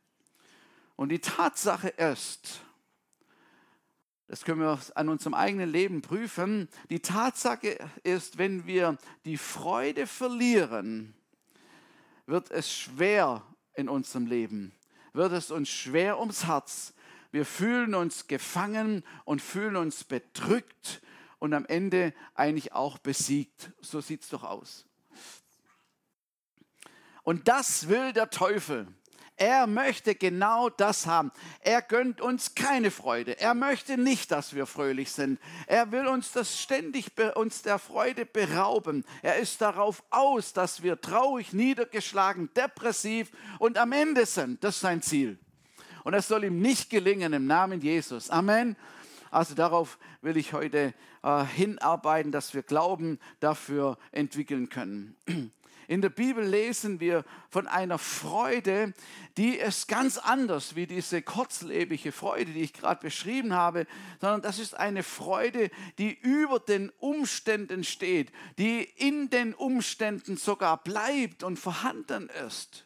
Und 0.95 1.09
die 1.09 1.19
Tatsache 1.19 1.89
ist, 1.89 2.61
das 4.27 4.43
können 4.43 4.61
wir 4.61 4.79
an 4.95 5.09
unserem 5.09 5.35
eigenen 5.35 5.69
Leben 5.69 6.01
prüfen, 6.01 6.67
die 6.89 7.01
Tatsache 7.01 7.77
ist, 8.01 8.39
wenn 8.39 8.65
wir 8.65 8.97
die 9.23 9.37
Freude 9.37 10.07
verlieren, 10.07 11.13
wird 12.25 12.49
es 12.49 12.73
schwer 12.73 13.43
in 13.75 13.87
unserem 13.87 14.25
Leben 14.25 14.71
wird 15.15 15.33
es 15.33 15.51
uns 15.51 15.69
schwer 15.69 16.19
ums 16.19 16.45
Herz. 16.45 16.93
Wir 17.31 17.45
fühlen 17.45 17.95
uns 17.95 18.27
gefangen 18.27 19.03
und 19.23 19.41
fühlen 19.41 19.75
uns 19.75 20.03
bedrückt 20.03 21.01
und 21.39 21.53
am 21.53 21.65
Ende 21.65 22.13
eigentlich 22.33 22.73
auch 22.73 22.97
besiegt. 22.97 23.71
So 23.81 24.01
sieht 24.01 24.23
es 24.23 24.29
doch 24.29 24.43
aus. 24.43 24.85
Und 27.23 27.47
das 27.47 27.89
will 27.89 28.13
der 28.13 28.29
Teufel. 28.29 28.87
Er 29.37 29.67
möchte 29.67 30.15
genau 30.15 30.69
das 30.69 31.07
haben. 31.07 31.31
Er 31.59 31.81
gönnt 31.81 32.21
uns 32.21 32.55
keine 32.55 32.89
Freude. 32.89 33.37
Er 33.39 33.53
möchte 33.53 33.97
nicht, 33.97 34.31
dass 34.31 34.55
wir 34.55 34.65
fröhlich 34.65 35.11
sind. 35.11 35.39
Er 35.67 35.91
will 35.91 36.07
uns 36.07 36.31
das 36.31 36.61
ständig 36.61 37.11
uns 37.35 37.61
der 37.61 37.77
Freude 37.77 38.25
berauben. 38.25 39.03
Er 39.21 39.37
ist 39.37 39.59
darauf 39.59 40.03
aus, 40.09 40.53
dass 40.53 40.83
wir 40.83 41.01
traurig, 41.01 41.51
niedergeschlagen, 41.51 42.49
depressiv 42.55 43.29
und 43.59 43.77
am 43.77 43.91
Ende 43.91 44.25
sind. 44.25 44.63
Das 44.63 44.75
ist 44.75 44.81
sein 44.81 45.01
Ziel. 45.01 45.37
Und 46.05 46.13
es 46.13 46.29
soll 46.29 46.45
ihm 46.45 46.61
nicht 46.61 46.89
gelingen 46.89 47.33
im 47.33 47.45
Namen 47.45 47.81
Jesus. 47.81 48.29
Amen. 48.29 48.77
Also 49.31 49.53
darauf 49.53 49.97
will 50.21 50.37
ich 50.37 50.53
heute 50.53 50.93
äh, 51.23 51.45
hinarbeiten, 51.45 52.31
dass 52.31 52.53
wir 52.53 52.63
Glauben 52.63 53.19
dafür 53.41 53.97
entwickeln 54.11 54.69
können. 54.69 55.17
In 55.87 56.01
der 56.01 56.09
Bibel 56.09 56.43
lesen 56.43 56.99
wir 56.99 57.23
von 57.49 57.67
einer 57.67 57.97
Freude, 57.97 58.93
die 59.37 59.55
ist 59.55 59.87
ganz 59.87 60.17
anders 60.17 60.75
wie 60.75 60.87
diese 60.87 61.21
kurzlebige 61.21 62.11
Freude, 62.11 62.51
die 62.51 62.61
ich 62.61 62.73
gerade 62.73 63.01
beschrieben 63.01 63.53
habe, 63.53 63.85
sondern 64.19 64.41
das 64.41 64.59
ist 64.59 64.75
eine 64.75 65.03
Freude, 65.03 65.69
die 65.97 66.13
über 66.13 66.59
den 66.59 66.89
Umständen 66.99 67.83
steht, 67.83 68.31
die 68.57 68.83
in 68.83 69.29
den 69.29 69.53
Umständen 69.53 70.37
sogar 70.37 70.81
bleibt 70.83 71.43
und 71.43 71.57
vorhanden 71.57 72.29
ist. 72.47 72.85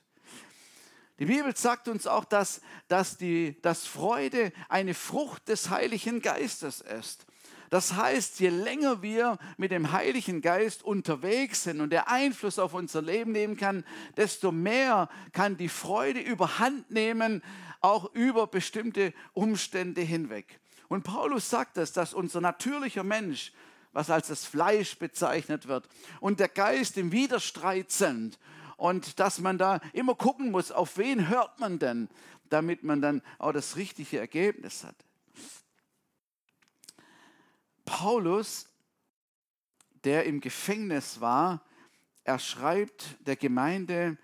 Die 1.19 1.25
Bibel 1.25 1.55
sagt 1.55 1.89
uns 1.89 2.07
auch, 2.07 2.23
dass, 2.23 2.61
dass, 2.87 3.17
die, 3.17 3.61
dass 3.61 3.85
Freude 3.85 4.53
eine 4.69 4.93
Frucht 4.93 5.49
des 5.49 5.69
Heiligen 5.69 6.21
Geistes 6.21 6.79
ist. 6.79 7.25
Das 7.69 7.93
heißt, 7.93 8.39
je 8.39 8.49
länger 8.49 9.01
wir 9.03 9.37
mit 9.57 9.71
dem 9.71 9.91
Heiligen 9.91 10.41
Geist 10.41 10.83
unterwegs 10.83 11.63
sind 11.63 11.81
und 11.81 11.91
der 11.91 12.09
Einfluss 12.09 12.57
auf 12.57 12.73
unser 12.73 13.01
Leben 13.01 13.31
nehmen 13.31 13.57
kann, 13.57 13.85
desto 14.17 14.51
mehr 14.51 15.07
kann 15.33 15.55
die 15.55 15.69
Freude 15.69 16.19
überhand 16.19 16.89
nehmen, 16.89 17.43
auch 17.81 18.13
über 18.13 18.47
bestimmte 18.47 19.13
Umstände 19.33 20.01
hinweg. 20.01 20.59
Und 20.87 21.03
Paulus 21.03 21.49
sagt 21.49 21.77
es, 21.77 21.93
dass 21.93 22.15
unser 22.15 22.41
natürlicher 22.41 23.03
Mensch, 23.03 23.53
was 23.93 24.09
als 24.09 24.27
das 24.27 24.45
Fleisch 24.45 24.97
bezeichnet 24.97 25.67
wird, 25.67 25.87
und 26.19 26.39
der 26.39 26.49
Geist 26.49 26.97
im 26.97 27.11
Widerstreit 27.11 27.91
sind 27.91 28.39
und 28.77 29.19
dass 29.19 29.39
man 29.39 29.59
da 29.59 29.79
immer 29.93 30.15
gucken 30.15 30.49
muss, 30.49 30.71
auf 30.71 30.97
wen 30.97 31.29
hört 31.29 31.59
man 31.59 31.77
denn, 31.77 32.09
damit 32.49 32.83
man 32.83 33.01
dann 33.01 33.21
auch 33.37 33.51
das 33.51 33.75
richtige 33.75 34.17
Ergebnis 34.17 34.83
hat. 34.83 34.95
Paulus, 37.89 38.67
der 40.03 40.25
im 40.25 40.41
Gefängnis 40.41 41.21
war, 41.21 41.65
er 42.23 42.37
schreibt 42.37 43.17
der 43.21 43.35
Gemeinde 43.35 44.15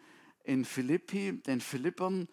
in 0.44 0.66
Philippi, 0.66 1.42
den 1.42 1.60
Philippern, 1.60 2.28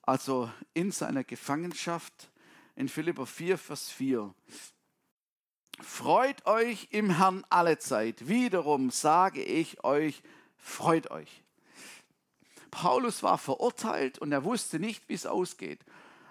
also 0.00 0.50
in 0.72 0.90
seiner 0.90 1.24
Gefangenschaft, 1.24 2.30
in 2.74 2.88
Philipper 2.88 3.26
4, 3.26 3.58
Vers 3.58 3.90
4. 3.90 4.34
Freut 5.78 6.46
euch 6.46 6.88
im 6.90 7.10
Herrn 7.10 7.44
alle 7.50 7.78
Zeit. 7.78 8.26
Wiederum 8.26 8.88
sage 8.88 9.42
ich 9.42 9.84
euch, 9.84 10.22
freut 10.56 11.10
euch. 11.10 11.44
Paulus 12.70 13.22
war 13.22 13.36
verurteilt 13.36 14.18
und 14.18 14.32
er 14.32 14.42
wusste 14.42 14.78
nicht, 14.78 15.06
wie 15.10 15.14
es 15.14 15.26
ausgeht. 15.26 15.84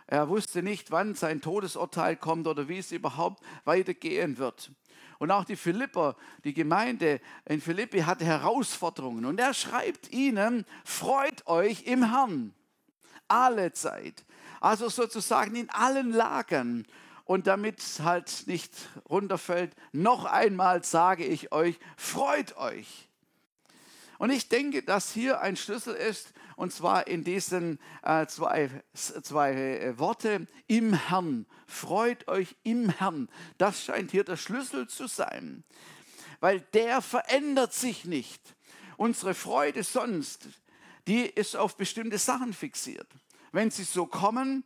Er 0.08 0.30
wusste 0.30 0.64
nicht, 0.64 0.90
wann 0.90 1.16
sein 1.16 1.42
Todesurteil 1.42 2.16
kommt 2.16 2.48
oder 2.48 2.70
wie 2.70 2.78
es 2.78 2.94
überhaupt 2.94 3.44
weitergehen 3.66 4.38
wird. 4.38 4.72
Und 5.20 5.32
auch 5.32 5.44
die 5.44 5.58
Philipper, 5.58 6.16
die 6.44 6.54
Gemeinde 6.54 7.20
in 7.46 7.60
Philippi 7.60 8.00
hatte 8.00 8.24
Herausforderungen. 8.24 9.26
Und 9.26 9.40
er 9.40 9.54
schreibt 9.54 10.12
ihnen, 10.12 10.66
freut 10.86 11.46
euch 11.48 11.84
im 11.84 12.10
Herrn. 12.12 12.54
Alle 13.28 13.74
Zeit. 13.74 14.24
Also 14.62 14.88
sozusagen 14.90 15.56
in 15.56 15.70
allen 15.72 16.12
Lagen. 16.12 16.86
Und 17.26 17.48
damit 17.48 17.80
es 17.80 18.00
halt 18.00 18.44
nicht 18.46 18.72
runterfällt, 19.10 19.76
noch 19.92 20.24
einmal 20.24 20.84
sage 20.86 21.26
ich 21.26 21.52
euch, 21.52 21.78
freut 21.98 22.56
euch. 22.56 23.10
Und 24.20 24.30
ich 24.30 24.48
denke, 24.48 24.82
dass 24.82 25.12
hier 25.12 25.42
ein 25.42 25.58
Schlüssel 25.58 25.94
ist, 25.94 26.34
und 26.58 26.74
zwar 26.74 27.06
in 27.08 27.24
diesen 27.24 27.80
äh, 28.02 28.26
zwei, 28.26 28.70
zwei 28.96 29.54
äh, 29.54 30.00
Worte 30.00 30.48
im 30.66 30.94
Herrn. 30.94 31.46
Freut 31.68 32.28
euch 32.28 32.58
im 32.64 32.90
Herrn. 32.90 33.30
Das 33.60 33.86
scheint 33.86 34.10
hier 34.10 34.24
der 34.24 34.38
Schlüssel 34.38 34.88
zu 34.88 35.08
sein, 35.08 35.64
weil 36.40 36.62
der 36.74 37.02
verändert 37.02 37.74
sich 37.74 38.06
nicht. 38.06 38.42
Unsere 38.98 39.36
Freude 39.36 39.84
sonst, 39.84 40.50
die 41.06 41.28
ist 41.28 41.56
auf 41.56 41.78
bestimmte 41.78 42.18
Sachen 42.18 42.54
fixiert. 42.54 43.08
Wenn 43.52 43.70
sie 43.70 43.84
so 43.84 44.08
kommen, 44.08 44.64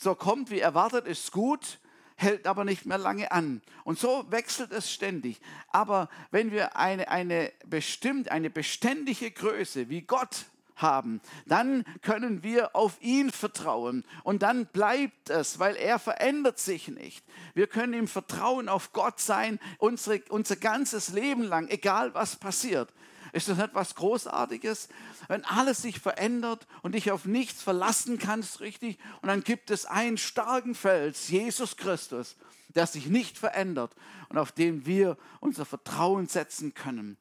so 0.00 0.14
kommt 0.14 0.50
wie 0.50 0.60
erwartet, 0.60 1.06
ist 1.06 1.32
gut 1.32 1.80
hält 2.16 2.46
aber 2.46 2.64
nicht 2.64 2.86
mehr 2.86 2.96
lange 2.96 3.32
an. 3.32 3.60
Und 3.82 3.98
so 3.98 4.24
wechselt 4.30 4.70
es 4.70 4.92
ständig. 4.92 5.40
Aber 5.72 6.08
wenn 6.30 6.52
wir 6.52 6.76
eine, 6.76 7.08
eine 7.08 7.52
bestimmt, 7.66 8.30
eine 8.30 8.50
beständige 8.50 9.32
Größe 9.32 9.88
wie 9.88 10.02
Gott 10.02 10.46
haben, 10.76 11.20
dann 11.46 11.84
können 12.02 12.42
wir 12.42 12.74
auf 12.74 13.00
ihn 13.00 13.30
vertrauen 13.30 14.04
und 14.22 14.42
dann 14.42 14.66
bleibt 14.66 15.30
es, 15.30 15.58
weil 15.58 15.76
er 15.76 15.98
verändert 15.98 16.58
sich 16.58 16.88
nicht. 16.88 17.24
Wir 17.54 17.66
können 17.66 17.94
im 17.94 18.08
Vertrauen 18.08 18.68
auf 18.68 18.92
Gott 18.92 19.20
sein, 19.20 19.58
unsere, 19.78 20.22
unser 20.28 20.56
ganzes 20.56 21.10
Leben 21.10 21.42
lang, 21.42 21.68
egal 21.68 22.14
was 22.14 22.36
passiert. 22.36 22.92
Ist 23.34 23.48
das 23.48 23.58
etwas 23.58 23.96
Großartiges? 23.96 24.88
Wenn 25.26 25.44
alles 25.44 25.82
sich 25.82 25.98
verändert 25.98 26.68
und 26.82 26.94
dich 26.94 27.10
auf 27.10 27.24
nichts 27.24 27.62
verlassen 27.62 28.16
kannst, 28.18 28.60
richtig, 28.60 28.96
und 29.22 29.28
dann 29.28 29.42
gibt 29.42 29.72
es 29.72 29.86
einen 29.86 30.18
starken 30.18 30.76
Fels, 30.76 31.28
Jesus 31.28 31.76
Christus, 31.76 32.36
der 32.76 32.86
sich 32.86 33.06
nicht 33.06 33.36
verändert 33.36 33.92
und 34.28 34.38
auf 34.38 34.52
den 34.52 34.86
wir 34.86 35.16
unser 35.40 35.64
Vertrauen 35.64 36.28
setzen 36.28 36.74
können. 36.74 37.16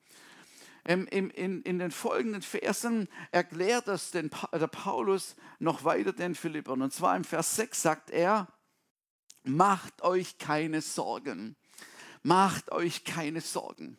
In, 0.86 1.08
in, 1.08 1.62
in 1.62 1.80
den 1.80 1.91
folgenden 1.91 2.41
Versen 2.41 3.08
erklärt 3.32 3.88
das 3.88 4.12
den, 4.12 4.30
der 4.52 4.67
Paulus 4.67 5.36
noch 5.60 5.86
weiter 5.86 6.12
den 6.12 6.36
Philippern. 6.36 6.82
Und 6.82 6.93
zwar 6.93 7.15
im 7.15 7.24
Vers 7.24 7.56
6 7.56 7.82
sagt 7.82 8.10
er, 8.10 8.48
macht 9.43 10.02
euch 10.02 10.38
keine 10.38 10.82
Sorgen. 10.82 11.56
Macht 12.22 12.72
euch 12.72 13.06
keine 13.06 13.39
Sorgen. 13.39 13.98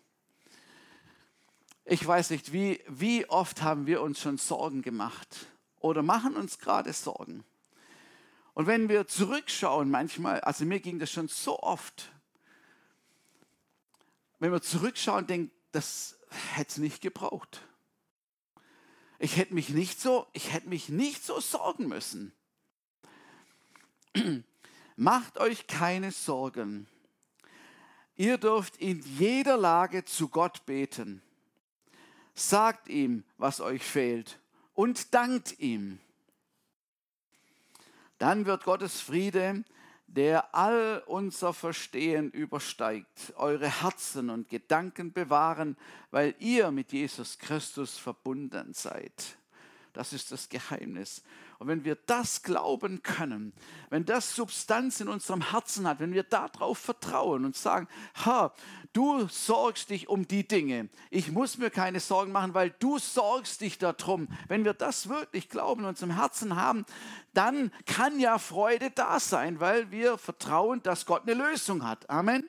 Ich 1.86 2.06
weiß 2.06 2.30
nicht, 2.30 2.52
wie, 2.52 2.82
wie 2.88 3.26
oft 3.28 3.62
haben 3.62 3.86
wir 3.86 4.00
uns 4.02 4.20
schon 4.20 4.38
Sorgen 4.38 4.82
gemacht 4.82 5.46
oder 5.80 6.02
machen 6.02 6.36
uns 6.36 6.58
gerade 6.58 6.92
Sorgen. 6.92 7.44
Und 8.54 8.66
wenn 8.66 8.88
wir 8.88 9.06
zurückschauen 9.06 9.90
manchmal, 9.90 10.40
also 10.40 10.64
mir 10.64 10.80
ging 10.80 10.98
das 10.98 11.10
schon 11.10 11.28
so 11.28 11.58
oft, 11.60 12.10
wenn 14.38 14.52
wir 14.52 14.62
zurückschauen, 14.62 15.26
denken, 15.26 15.50
das 15.72 16.18
hätte 16.54 16.70
es 16.70 16.78
nicht 16.78 17.00
gebraucht. 17.00 17.62
Ich 19.18 19.36
hätte 19.36 19.54
mich 19.54 19.70
nicht 19.70 20.00
so, 20.00 20.26
ich 20.32 20.52
hätte 20.52 20.68
mich 20.68 20.88
nicht 20.88 21.24
so 21.24 21.40
sorgen 21.40 21.88
müssen. 21.88 22.32
Macht 24.96 25.38
euch 25.38 25.66
keine 25.66 26.12
Sorgen. 26.12 26.86
Ihr 28.16 28.38
dürft 28.38 28.76
in 28.76 29.00
jeder 29.18 29.56
Lage 29.56 30.04
zu 30.04 30.28
Gott 30.28 30.66
beten. 30.66 31.22
Sagt 32.34 32.88
ihm, 32.88 33.24
was 33.38 33.60
euch 33.60 33.82
fehlt 33.82 34.40
und 34.72 35.14
dankt 35.14 35.58
ihm. 35.58 35.98
Dann 38.18 38.46
wird 38.46 38.64
Gottes 38.64 39.00
Friede, 39.00 39.64
der 40.14 40.54
all 40.54 41.02
unser 41.06 41.52
Verstehen 41.52 42.30
übersteigt, 42.30 43.32
eure 43.36 43.82
Herzen 43.82 44.30
und 44.30 44.48
Gedanken 44.48 45.12
bewahren, 45.12 45.76
weil 46.10 46.34
ihr 46.38 46.70
mit 46.70 46.92
Jesus 46.92 47.38
Christus 47.38 47.98
verbunden 47.98 48.72
seid. 48.72 49.36
Das 49.92 50.12
ist 50.12 50.30
das 50.30 50.48
Geheimnis. 50.48 51.22
Und 51.58 51.68
wenn 51.68 51.84
wir 51.84 51.96
das 51.96 52.42
glauben 52.42 53.02
können, 53.02 53.52
wenn 53.90 54.04
das 54.04 54.34
Substanz 54.34 55.00
in 55.00 55.08
unserem 55.08 55.50
Herzen 55.50 55.86
hat, 55.86 56.00
wenn 56.00 56.12
wir 56.12 56.24
darauf 56.24 56.78
vertrauen 56.78 57.44
und 57.44 57.56
sagen, 57.56 57.88
ha, 58.24 58.52
du 58.92 59.28
sorgst 59.28 59.90
dich 59.90 60.08
um 60.08 60.26
die 60.26 60.46
Dinge, 60.46 60.88
ich 61.10 61.30
muss 61.30 61.58
mir 61.58 61.70
keine 61.70 62.00
Sorgen 62.00 62.32
machen, 62.32 62.54
weil 62.54 62.70
du 62.78 62.98
sorgst 62.98 63.60
dich 63.60 63.78
darum. 63.78 64.28
Wenn 64.48 64.64
wir 64.64 64.74
das 64.74 65.08
wirklich 65.08 65.48
glauben 65.48 65.82
und 65.82 65.90
unserem 65.90 66.16
Herzen 66.16 66.56
haben, 66.56 66.84
dann 67.34 67.72
kann 67.86 68.18
ja 68.18 68.38
Freude 68.38 68.90
da 68.90 69.20
sein, 69.20 69.60
weil 69.60 69.90
wir 69.90 70.18
vertrauen, 70.18 70.82
dass 70.82 71.06
Gott 71.06 71.22
eine 71.22 71.34
Lösung 71.34 71.86
hat. 71.86 72.08
Amen. 72.10 72.48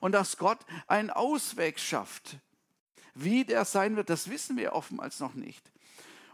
Und 0.00 0.12
dass 0.12 0.36
Gott 0.36 0.58
einen 0.88 1.10
Ausweg 1.10 1.78
schafft. 1.78 2.38
Wie 3.14 3.44
der 3.44 3.64
sein 3.64 3.96
wird, 3.96 4.10
das 4.10 4.30
wissen 4.30 4.56
wir 4.56 4.72
oftmals 4.72 5.20
noch 5.20 5.34
nicht. 5.34 5.71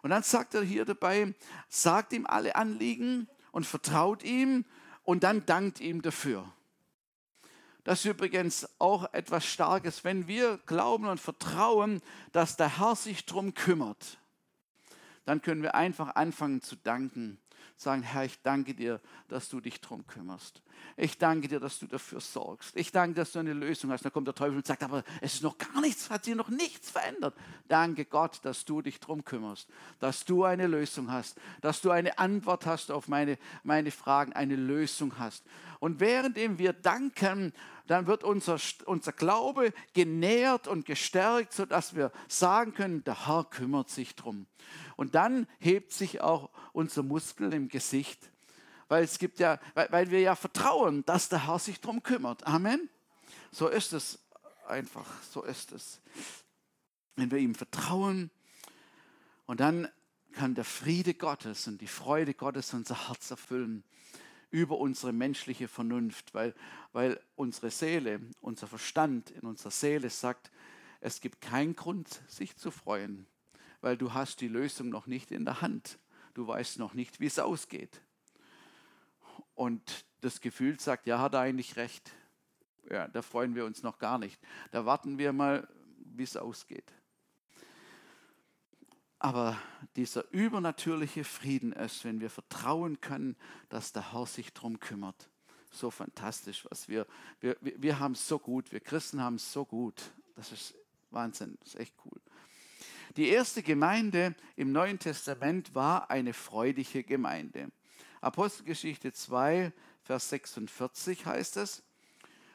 Und 0.02 0.10
dann 0.10 0.22
sagt 0.22 0.54
er 0.54 0.62
hier 0.62 0.84
dabei, 0.84 1.34
sagt 1.68 2.12
ihm 2.12 2.26
alle 2.26 2.56
Anliegen 2.56 3.28
und 3.52 3.66
vertraut 3.66 4.22
ihm 4.22 4.64
und 5.02 5.22
dann 5.24 5.44
dankt 5.46 5.80
ihm 5.80 6.02
dafür. 6.02 6.50
Das 7.84 8.00
ist 8.00 8.10
übrigens 8.10 8.68
auch 8.78 9.12
etwas 9.14 9.46
Starkes, 9.46 10.04
wenn 10.04 10.28
wir 10.28 10.58
glauben 10.66 11.06
und 11.06 11.20
vertrauen, 11.20 12.02
dass 12.32 12.56
der 12.56 12.78
Herr 12.78 12.94
sich 12.94 13.24
darum 13.24 13.54
kümmert. 13.54 14.18
Dann 15.24 15.40
können 15.42 15.62
wir 15.62 15.74
einfach 15.74 16.14
anfangen 16.14 16.60
zu 16.60 16.76
danken 16.76 17.40
sagen, 17.78 18.02
Herr, 18.02 18.24
ich 18.24 18.42
danke 18.42 18.74
dir, 18.74 19.00
dass 19.28 19.48
du 19.48 19.60
dich 19.60 19.80
darum 19.80 20.06
kümmerst. 20.06 20.62
Ich 20.96 21.18
danke 21.18 21.48
dir, 21.48 21.60
dass 21.60 21.78
du 21.78 21.86
dafür 21.86 22.20
sorgst. 22.20 22.76
Ich 22.76 22.90
danke, 22.90 23.14
dass 23.14 23.32
du 23.32 23.38
eine 23.38 23.52
Lösung 23.52 23.90
hast. 23.90 24.04
Da 24.04 24.10
kommt 24.10 24.26
der 24.26 24.34
Teufel 24.34 24.56
und 24.56 24.66
sagt, 24.66 24.82
aber 24.82 25.04
es 25.20 25.34
ist 25.34 25.42
noch 25.42 25.56
gar 25.56 25.80
nichts, 25.80 26.10
hat 26.10 26.24
sich 26.24 26.34
noch 26.34 26.48
nichts 26.48 26.90
verändert. 26.90 27.34
Danke 27.68 28.04
Gott, 28.04 28.40
dass 28.42 28.64
du 28.64 28.82
dich 28.82 28.98
darum 28.98 29.24
kümmerst, 29.24 29.68
dass 30.00 30.24
du 30.24 30.44
eine 30.44 30.66
Lösung 30.66 31.10
hast, 31.10 31.38
dass 31.60 31.80
du 31.80 31.90
eine 31.90 32.18
Antwort 32.18 32.66
hast 32.66 32.90
auf 32.90 33.08
meine, 33.08 33.38
meine 33.62 33.90
Fragen, 33.90 34.32
eine 34.32 34.56
Lösung 34.56 35.18
hast. 35.18 35.44
Und 35.80 36.00
währenddem 36.00 36.58
wir 36.58 36.72
danken, 36.72 37.52
dann 37.86 38.06
wird 38.06 38.22
unser, 38.24 38.58
unser 38.84 39.12
Glaube 39.12 39.72
genährt 39.94 40.68
und 40.68 40.84
gestärkt, 40.84 41.52
sodass 41.52 41.94
wir 41.94 42.12
sagen 42.28 42.74
können, 42.74 43.04
der 43.04 43.26
Herr 43.26 43.44
kümmert 43.44 43.88
sich 43.88 44.14
drum. 44.14 44.46
Und 44.96 45.14
dann 45.14 45.46
hebt 45.58 45.92
sich 45.92 46.20
auch 46.20 46.50
unser 46.72 47.02
Muskel 47.02 47.52
im 47.54 47.68
Gesicht, 47.68 48.30
weil 48.88 49.04
es 49.04 49.18
gibt 49.18 49.38
ja, 49.38 49.60
weil, 49.74 49.90
weil 49.90 50.10
wir 50.10 50.20
ja 50.20 50.34
vertrauen, 50.34 51.04
dass 51.04 51.28
der 51.28 51.46
Herr 51.46 51.58
sich 51.58 51.80
drum 51.80 52.02
kümmert. 52.02 52.46
Amen. 52.46 52.88
So 53.50 53.68
ist 53.68 53.92
es 53.92 54.18
einfach, 54.66 55.06
so 55.22 55.42
ist 55.42 55.72
es. 55.72 56.00
Wenn 57.16 57.30
wir 57.30 57.38
ihm 57.38 57.54
vertrauen 57.54 58.30
und 59.46 59.60
dann 59.60 59.88
kann 60.32 60.54
der 60.54 60.64
Friede 60.64 61.14
Gottes 61.14 61.66
und 61.66 61.80
die 61.80 61.86
Freude 61.86 62.34
Gottes 62.34 62.74
unser 62.74 63.08
Herz 63.08 63.30
erfüllen 63.30 63.82
über 64.50 64.78
unsere 64.78 65.12
menschliche 65.12 65.68
Vernunft, 65.68 66.32
weil, 66.32 66.54
weil 66.92 67.20
unsere 67.36 67.70
Seele, 67.70 68.20
unser 68.40 68.66
Verstand 68.66 69.30
in 69.30 69.42
unserer 69.42 69.70
Seele 69.70 70.08
sagt, 70.10 70.50
es 71.00 71.20
gibt 71.20 71.40
keinen 71.40 71.76
Grund, 71.76 72.22
sich 72.28 72.56
zu 72.56 72.70
freuen, 72.70 73.26
weil 73.80 73.96
du 73.96 74.14
hast 74.14 74.40
die 74.40 74.48
Lösung 74.48 74.88
noch 74.88 75.06
nicht 75.06 75.30
in 75.30 75.44
der 75.44 75.60
Hand. 75.60 75.98
Du 76.34 76.46
weißt 76.46 76.78
noch 76.78 76.94
nicht, 76.94 77.20
wie 77.20 77.26
es 77.26 77.38
ausgeht. 77.38 78.00
Und 79.58 80.06
das 80.20 80.40
Gefühl 80.40 80.78
sagt, 80.78 81.08
ja, 81.08 81.18
hat 81.18 81.34
er 81.34 81.40
eigentlich 81.40 81.74
recht. 81.74 82.12
Ja, 82.88 83.08
da 83.08 83.22
freuen 83.22 83.56
wir 83.56 83.64
uns 83.64 83.82
noch 83.82 83.98
gar 83.98 84.16
nicht. 84.16 84.40
Da 84.70 84.86
warten 84.86 85.18
wir 85.18 85.32
mal, 85.32 85.66
wie 85.98 86.22
es 86.22 86.36
ausgeht. 86.36 86.92
Aber 89.18 89.60
dieser 89.96 90.32
übernatürliche 90.32 91.24
Frieden 91.24 91.72
ist, 91.72 92.04
wenn 92.04 92.20
wir 92.20 92.30
vertrauen 92.30 93.00
können, 93.00 93.34
dass 93.68 93.92
der 93.92 94.12
Herr 94.12 94.26
sich 94.26 94.52
darum 94.52 94.78
kümmert. 94.78 95.28
So 95.72 95.90
fantastisch, 95.90 96.64
was 96.70 96.88
wir, 96.88 97.04
wir, 97.40 97.56
wir 97.60 97.98
haben 97.98 98.12
es 98.12 98.28
so 98.28 98.38
gut, 98.38 98.70
wir 98.70 98.78
Christen 98.78 99.20
haben 99.20 99.34
es 99.34 99.52
so 99.52 99.64
gut. 99.64 100.12
Das 100.36 100.52
ist 100.52 100.76
Wahnsinn, 101.10 101.58
das 101.58 101.70
ist 101.70 101.80
echt 101.80 101.94
cool. 102.04 102.20
Die 103.16 103.28
erste 103.28 103.64
Gemeinde 103.64 104.36
im 104.54 104.70
Neuen 104.70 105.00
Testament 105.00 105.74
war 105.74 106.10
eine 106.10 106.32
freudige 106.32 107.02
Gemeinde. 107.02 107.72
Apostelgeschichte 108.20 109.12
2, 109.12 109.72
Vers 110.02 110.28
46 110.30 111.26
heißt 111.26 111.56
es, 111.58 111.82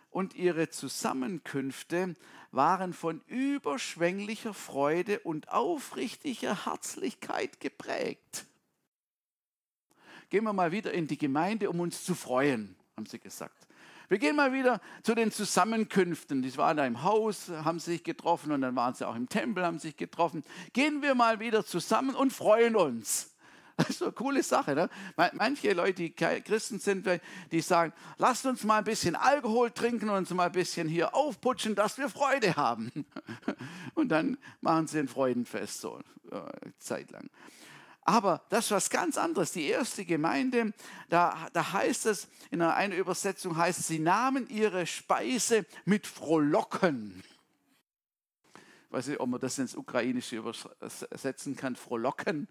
und 0.10 0.36
ihre 0.36 0.70
Zusammenkünfte 0.70 2.16
waren 2.52 2.94
von 2.94 3.22
überschwänglicher 3.28 4.54
Freude 4.54 5.20
und 5.20 5.50
aufrichtiger 5.50 6.66
Herzlichkeit 6.66 7.60
geprägt. 7.60 8.46
Gehen 10.30 10.44
wir 10.44 10.54
mal 10.54 10.72
wieder 10.72 10.94
in 10.94 11.08
die 11.08 11.18
Gemeinde, 11.18 11.70
um 11.70 11.80
uns 11.80 12.04
zu 12.04 12.16
freuen, 12.16 12.76
haben 12.96 13.06
sie 13.06 13.20
gesagt. 13.20 13.68
Wir 14.10 14.20
gehen 14.20 14.36
mal 14.36 14.54
wieder 14.54 14.82
zu 15.02 15.16
den 15.16 15.32
Zusammenkünften. 15.32 16.44
Die 16.44 16.56
waren 16.58 16.78
da 16.78 16.86
im 16.86 17.02
Haus, 17.02 17.50
haben 17.50 17.80
sich 17.80 18.04
getroffen 18.04 18.52
und 18.52 18.62
dann 18.62 18.76
waren 18.76 18.94
sie 18.94 19.08
auch 19.08 19.16
im 19.16 19.30
Tempel, 19.30 19.66
haben 19.66 19.80
sich 19.80 19.98
getroffen. 19.98 20.44
Gehen 20.74 21.02
wir 21.02 21.16
mal 21.16 21.40
wieder 21.40 21.66
zusammen 21.66 22.14
und 22.14 22.32
freuen 22.32 22.76
uns. 22.76 23.33
Das 23.78 23.90
ist 23.90 24.04
eine 24.04 24.12
coole 24.12 24.44
Sache. 24.44 24.76
Ne? 24.76 24.90
Manche 25.34 25.74
Leute, 25.74 25.94
die 25.94 26.12
Christen 26.14 26.80
sind, 26.80 27.08
die 27.52 27.62
sagen, 27.62 27.92
lasst 28.18 28.46
uns 28.46 28.64
mal 28.64 28.80
ein 28.80 28.84
bisschen 28.84 29.16
Alkohol 29.16 29.72
trinken 29.72 30.10
und 30.10 30.18
uns 30.18 30.30
mal 30.30 30.46
ein 30.46 30.52
bisschen 30.52 30.88
hier 30.88 31.16
aufputschen, 31.16 31.74
dass 31.76 31.98
wir 31.98 32.10
Freude 32.10 32.56
haben. 32.56 32.92
Und 33.96 34.10
dann 34.10 34.38
machen 34.62 34.88
sie 34.88 35.00
ein 35.00 35.08
Freudenfest 35.08 35.82
so 35.82 36.00
äh, 36.32 36.70
Zeit 36.80 37.12
lang. 37.12 37.30
Aber 38.06 38.44
das 38.50 38.66
ist 38.66 38.72
was 38.72 38.90
ganz 38.90 39.18
anderes. 39.18 39.54
Die 39.54 39.68
erste 39.68 40.04
Gemeinde, 40.06 40.74
da, 41.10 41.48
da 41.54 41.74
heißt 41.74 42.06
es, 42.08 42.28
in 42.52 42.62
einer 42.62 42.96
Übersetzung 42.96 43.56
heißt 43.56 43.80
es, 43.80 43.88
sie 43.88 44.00
nahmen 44.00 44.48
ihre 44.50 44.86
Speise 44.86 45.66
mit 45.86 46.06
Frohlocken. 46.06 47.24
Ich 48.88 48.92
weiß 48.92 49.08
nicht, 49.08 49.20
ob 49.20 49.30
man 49.30 49.40
das 49.40 49.58
ins 49.58 49.76
Ukrainische 49.76 50.36
übersetzen 50.36 51.56
kann, 51.56 51.76
Frohlocken. 51.76 52.48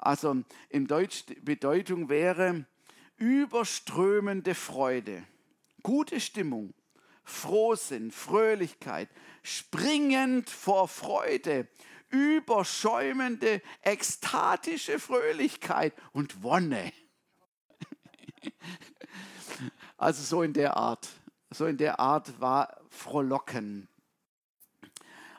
Also 0.00 0.42
in 0.70 0.86
Deutsch 0.86 1.26
die 1.26 1.34
Bedeutung 1.34 2.08
wäre 2.08 2.66
überströmende 3.16 4.54
Freude, 4.54 5.24
gute 5.82 6.20
Stimmung, 6.20 6.72
Frohsinn, 7.22 8.10
Fröhlichkeit, 8.10 9.10
springend 9.42 10.48
vor 10.48 10.88
Freude, 10.88 11.68
überschäumende, 12.08 13.62
ekstatische 13.82 14.98
Fröhlichkeit 14.98 15.94
und 16.12 16.42
Wonne. 16.42 16.92
Also 19.98 20.22
so 20.22 20.42
in 20.42 20.54
der 20.54 20.78
Art, 20.78 21.06
so 21.50 21.66
in 21.66 21.76
der 21.76 22.00
Art 22.00 22.40
war 22.40 22.80
Frohlocken. 22.88 23.86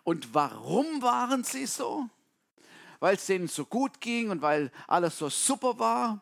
Und 0.04 0.36
warum 0.36 1.02
waren 1.02 1.44
sie 1.44 1.66
so? 1.66 2.08
Weil 3.02 3.16
es 3.16 3.26
denen 3.26 3.50
so 3.50 3.66
gut 3.66 4.00
ging 4.00 4.30
und 4.30 4.42
weil 4.42 4.72
alles 4.88 5.18
so 5.18 5.28
super 5.28 5.78
war. 5.80 6.22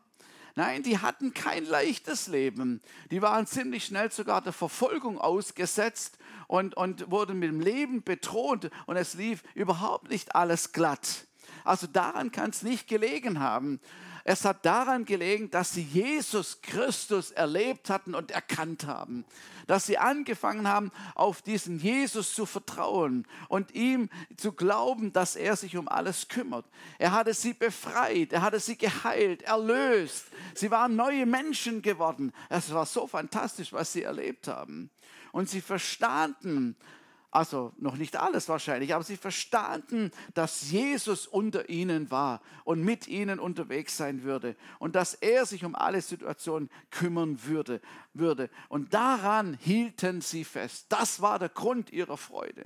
Nein, 0.55 0.81
die 0.81 0.97
hatten 0.97 1.33
kein 1.33 1.65
leichtes 1.65 2.27
Leben. 2.27 2.81
Die 3.11 3.21
waren 3.21 3.45
ziemlich 3.45 3.85
schnell 3.85 4.11
sogar 4.11 4.41
der 4.41 4.53
Verfolgung 4.53 5.19
ausgesetzt 5.19 6.17
und, 6.47 6.75
und 6.75 7.11
wurden 7.11 7.37
mit 7.37 7.49
dem 7.49 7.59
Leben 7.59 8.03
bedroht 8.03 8.71
und 8.87 8.97
es 8.97 9.13
lief 9.13 9.43
überhaupt 9.53 10.09
nicht 10.09 10.35
alles 10.35 10.71
glatt. 10.71 11.27
Also 11.63 11.85
daran 11.85 12.31
kann 12.31 12.49
es 12.49 12.63
nicht 12.63 12.87
gelegen 12.87 13.39
haben. 13.39 13.79
Es 14.31 14.45
hat 14.45 14.63
daran 14.63 15.05
gelegen, 15.05 15.49
dass 15.49 15.71
sie 15.71 15.81
Jesus 15.81 16.61
Christus 16.61 17.31
erlebt 17.31 17.89
hatten 17.89 18.13
und 18.13 18.29
erkannt 18.29 18.85
haben. 18.85 19.25
Dass 19.65 19.87
sie 19.87 19.97
angefangen 19.97 20.67
haben, 20.67 20.91
auf 21.15 21.41
diesen 21.41 21.79
Jesus 21.79 22.35
zu 22.35 22.45
vertrauen 22.45 23.25
und 23.47 23.73
ihm 23.73 24.07
zu 24.37 24.51
glauben, 24.51 25.11
dass 25.13 25.35
er 25.35 25.55
sich 25.55 25.77
um 25.77 25.87
alles 25.87 26.27
kümmert. 26.27 26.67
Er 26.99 27.11
hatte 27.11 27.33
sie 27.33 27.53
befreit, 27.53 28.31
er 28.31 28.43
hatte 28.43 28.59
sie 28.59 28.77
geheilt, 28.77 29.41
erlöst. 29.41 30.25
Sie 30.53 30.69
waren 30.69 30.95
neue 30.95 31.25
Menschen 31.25 31.81
geworden. 31.81 32.31
Es 32.49 32.71
war 32.71 32.85
so 32.85 33.07
fantastisch, 33.07 33.73
was 33.73 33.93
sie 33.93 34.03
erlebt 34.03 34.47
haben. 34.47 34.91
Und 35.31 35.49
sie 35.49 35.61
verstanden, 35.61 36.75
also 37.31 37.73
noch 37.77 37.95
nicht 37.95 38.15
alles 38.15 38.49
wahrscheinlich, 38.49 38.95
aber 38.95 39.03
sie 39.03 39.17
verstanden, 39.17 40.11
dass 40.33 40.71
Jesus 40.71 41.27
unter 41.27 41.69
ihnen 41.69 42.09
war 42.09 42.41
und 42.63 42.83
mit 42.83 43.07
ihnen 43.07 43.39
unterwegs 43.39 43.97
sein 43.97 44.23
würde 44.23 44.55
und 44.79 44.95
dass 44.95 45.13
er 45.13 45.45
sich 45.45 45.63
um 45.63 45.75
alle 45.75 46.01
Situationen 46.01 46.69
kümmern 46.89 47.43
würde. 47.43 47.81
würde. 48.13 48.49
Und 48.67 48.93
daran 48.95 49.53
hielten 49.61 50.21
sie 50.21 50.43
fest. 50.43 50.87
Das 50.89 51.21
war 51.21 51.37
der 51.37 51.49
Grund 51.49 51.91
ihrer 51.91 52.17
Freude. 52.17 52.65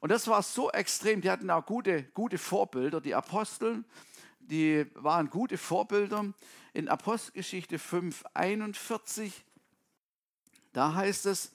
Und 0.00 0.10
das 0.10 0.28
war 0.28 0.42
so 0.42 0.70
extrem, 0.70 1.20
die 1.20 1.30
hatten 1.30 1.50
auch 1.50 1.64
gute, 1.64 2.04
gute 2.14 2.38
Vorbilder, 2.38 3.00
die 3.00 3.14
Apostel, 3.14 3.84
die 4.40 4.86
waren 4.94 5.30
gute 5.30 5.56
Vorbilder. 5.56 6.32
In 6.72 6.88
Apostelgeschichte 6.88 7.78
5, 7.78 8.24
41, 8.34 9.44
da 10.72 10.94
heißt 10.94 11.26
es, 11.26 11.52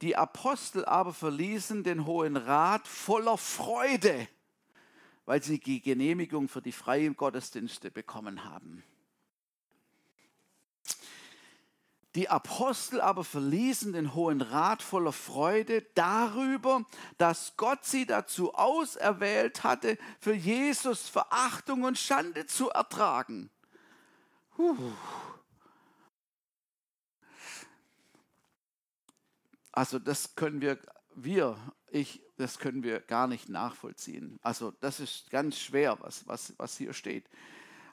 die 0.00 0.16
Apostel 0.16 0.84
aber 0.84 1.12
verließen 1.12 1.84
den 1.84 2.06
Hohen 2.06 2.36
Rat 2.36 2.88
voller 2.88 3.36
Freude, 3.36 4.28
weil 5.26 5.42
sie 5.42 5.58
die 5.58 5.82
Genehmigung 5.82 6.48
für 6.48 6.62
die 6.62 6.72
freien 6.72 7.16
Gottesdienste 7.16 7.90
bekommen 7.90 8.44
haben. 8.44 8.82
Die 12.16 12.28
Apostel 12.28 13.00
aber 13.00 13.22
verließen 13.22 13.92
den 13.92 14.14
Hohen 14.14 14.40
Rat 14.40 14.82
voller 14.82 15.12
Freude 15.12 15.86
darüber, 15.94 16.84
dass 17.18 17.56
Gott 17.56 17.84
sie 17.84 18.04
dazu 18.04 18.54
auserwählt 18.54 19.62
hatte, 19.62 19.96
für 20.18 20.34
Jesus 20.34 21.08
Verachtung 21.08 21.84
und 21.84 21.98
Schande 21.98 22.46
zu 22.46 22.70
ertragen. 22.70 23.48
Puh. 24.56 24.76
Also 29.72 29.98
das 29.98 30.34
können 30.34 30.60
wir, 30.60 30.78
wir, 31.14 31.56
ich, 31.90 32.22
das 32.36 32.58
können 32.58 32.82
wir 32.82 33.00
gar 33.00 33.26
nicht 33.26 33.48
nachvollziehen. 33.48 34.38
Also 34.42 34.72
das 34.80 35.00
ist 35.00 35.30
ganz 35.30 35.58
schwer, 35.58 35.98
was, 36.00 36.26
was, 36.26 36.54
was 36.58 36.76
hier 36.76 36.92
steht. 36.92 37.28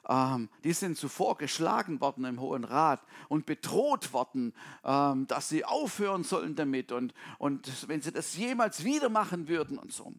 Ähm, 0.08 0.48
die 0.64 0.72
sind 0.72 0.96
zuvor 0.96 1.36
geschlagen 1.36 2.00
worden 2.00 2.24
im 2.24 2.40
Hohen 2.40 2.64
Rat 2.64 3.02
und 3.28 3.46
bedroht 3.46 4.12
worden, 4.12 4.54
ähm, 4.84 5.26
dass 5.26 5.48
sie 5.48 5.64
aufhören 5.64 6.24
sollen 6.24 6.56
damit 6.56 6.92
und, 6.92 7.12
und 7.38 7.88
wenn 7.88 8.00
sie 8.00 8.12
das 8.12 8.36
jemals 8.36 8.84
wieder 8.84 9.10
machen 9.10 9.48
würden 9.48 9.78
und 9.78 9.92
so. 9.92 10.14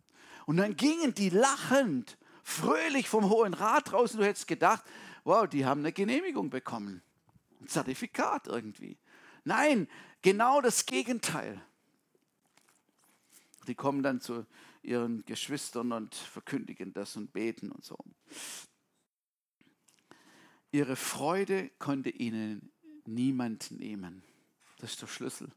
Und 0.46 0.58
dann 0.58 0.76
gingen 0.76 1.14
die 1.16 1.30
lachend, 1.30 2.18
fröhlich 2.44 3.10
vom 3.10 3.30
Hohen 3.30 3.54
Rat 3.54 3.94
raus 3.94 4.14
und 4.14 4.22
du 4.22 4.26
hättest 4.26 4.48
gedacht, 4.48 4.84
wow, 5.24 5.48
die 5.48 5.66
haben 5.66 5.82
eine 5.82 5.92
Genehmigung 5.92 6.50
bekommen. 6.50 7.02
Ein 7.62 7.68
Zertifikat 7.68 8.48
irgendwie. 8.48 8.98
Nein, 9.44 9.88
genau 10.22 10.62
das 10.62 10.86
Gegenteil. 10.86 11.62
Die 13.68 13.76
kommen 13.76 14.04
dann 14.04 14.22
zu 14.22 14.46
ihren 14.82 15.26
Geschwistern 15.26 15.92
und 15.92 16.16
verkündigen 16.16 16.94
das 16.94 17.16
und 17.16 17.34
beten 17.34 17.72
und 17.72 17.84
so. 17.84 17.98
Ihre 20.72 20.96
Freude 20.96 21.70
konnte 21.80 22.10
ihnen 22.10 22.72
niemand 23.06 23.72
nehmen. 23.72 24.24
Das 24.80 24.92
ist 24.92 25.02
der 25.02 25.08
Schlüssel. 25.08 25.50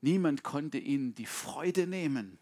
Niemand 0.00 0.42
konnte 0.42 0.78
ihnen 0.78 1.14
die 1.14 1.26
Freude 1.26 1.86
nehmen. 1.86 2.38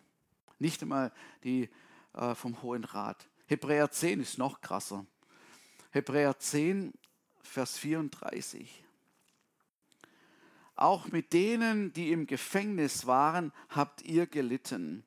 Nicht 0.59 0.83
einmal 0.83 1.13
die 1.45 1.69
äh, 2.15 2.35
vom 2.35 2.63
Hohen 2.63 2.85
Rat. 2.85 3.29
Hebräer 3.47 3.91
10 3.91 4.21
ist 4.21 4.39
noch 4.39 4.61
krasser. 4.61 5.07
Hebräer 5.91 6.39
10, 6.39 6.93
Vers 7.43 7.79
34. 7.79 8.85
Auch 10.79 11.09
mit 11.09 11.33
denen, 11.33 11.93
die 11.93 12.13
im 12.13 12.29
Gefängnis 12.29 13.09
waren, 13.09 13.53
habt 13.69 14.03
ihr 14.03 14.29
gelitten. 14.29 15.03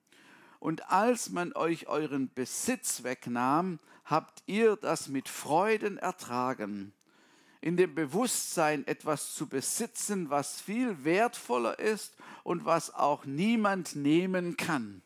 Und 0.60 0.92
als 0.92 1.30
man 1.30 1.54
euch 1.54 1.88
euren 1.88 2.30
Besitz 2.34 3.04
wegnahm, 3.04 3.80
habt 4.04 4.44
ihr 4.48 4.76
das 4.76 5.08
mit 5.08 5.30
Freuden 5.30 5.98
ertragen. 5.98 6.92
In 7.62 7.78
dem 7.78 7.96
Bewusstsein, 7.96 8.86
etwas 8.86 9.34
zu 9.34 9.48
besitzen, 9.48 10.30
was 10.30 10.60
viel 10.60 11.06
wertvoller 11.06 11.80
ist 11.80 12.18
und 12.44 12.66
was 12.66 12.94
auch 12.94 13.24
niemand 13.24 13.96
nehmen 13.96 14.58
kann. 14.58 15.02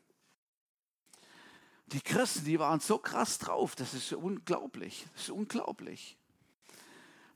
Die 1.86 2.02
Christen, 2.02 2.46
die 2.46 2.58
waren 2.58 2.80
so 2.80 2.98
krass 2.98 3.38
drauf, 3.38 3.76
das 3.76 3.94
ist 3.94 4.12
unglaublich. 4.14 5.06
Das 5.14 5.26
ist 5.26 5.30
unglaublich. 5.30 6.18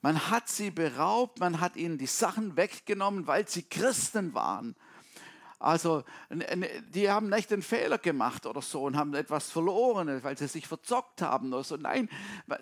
Man 0.01 0.29
hat 0.29 0.47
sie 0.47 0.71
beraubt, 0.71 1.39
man 1.39 1.59
hat 1.59 1.75
ihnen 1.75 1.97
die 1.97 2.05
Sachen 2.07 2.55
weggenommen, 2.55 3.27
weil 3.27 3.47
sie 3.47 3.63
Christen 3.63 4.33
waren. 4.33 4.75
Also, 5.61 6.05
die 6.29 7.09
haben 7.09 7.27
nicht 7.27 7.51
einen 7.51 7.61
Fehler 7.61 7.97
gemacht 7.97 8.45
oder 8.45 8.61
so 8.61 8.83
und 8.83 8.95
haben 8.95 9.13
etwas 9.13 9.51
verloren, 9.51 10.23
weil 10.23 10.37
sie 10.37 10.47
sich 10.47 10.65
verzockt 10.65 11.21
haben 11.21 11.51
oder 11.51 11.65
so. 11.65 11.75
Nein, 11.75 12.09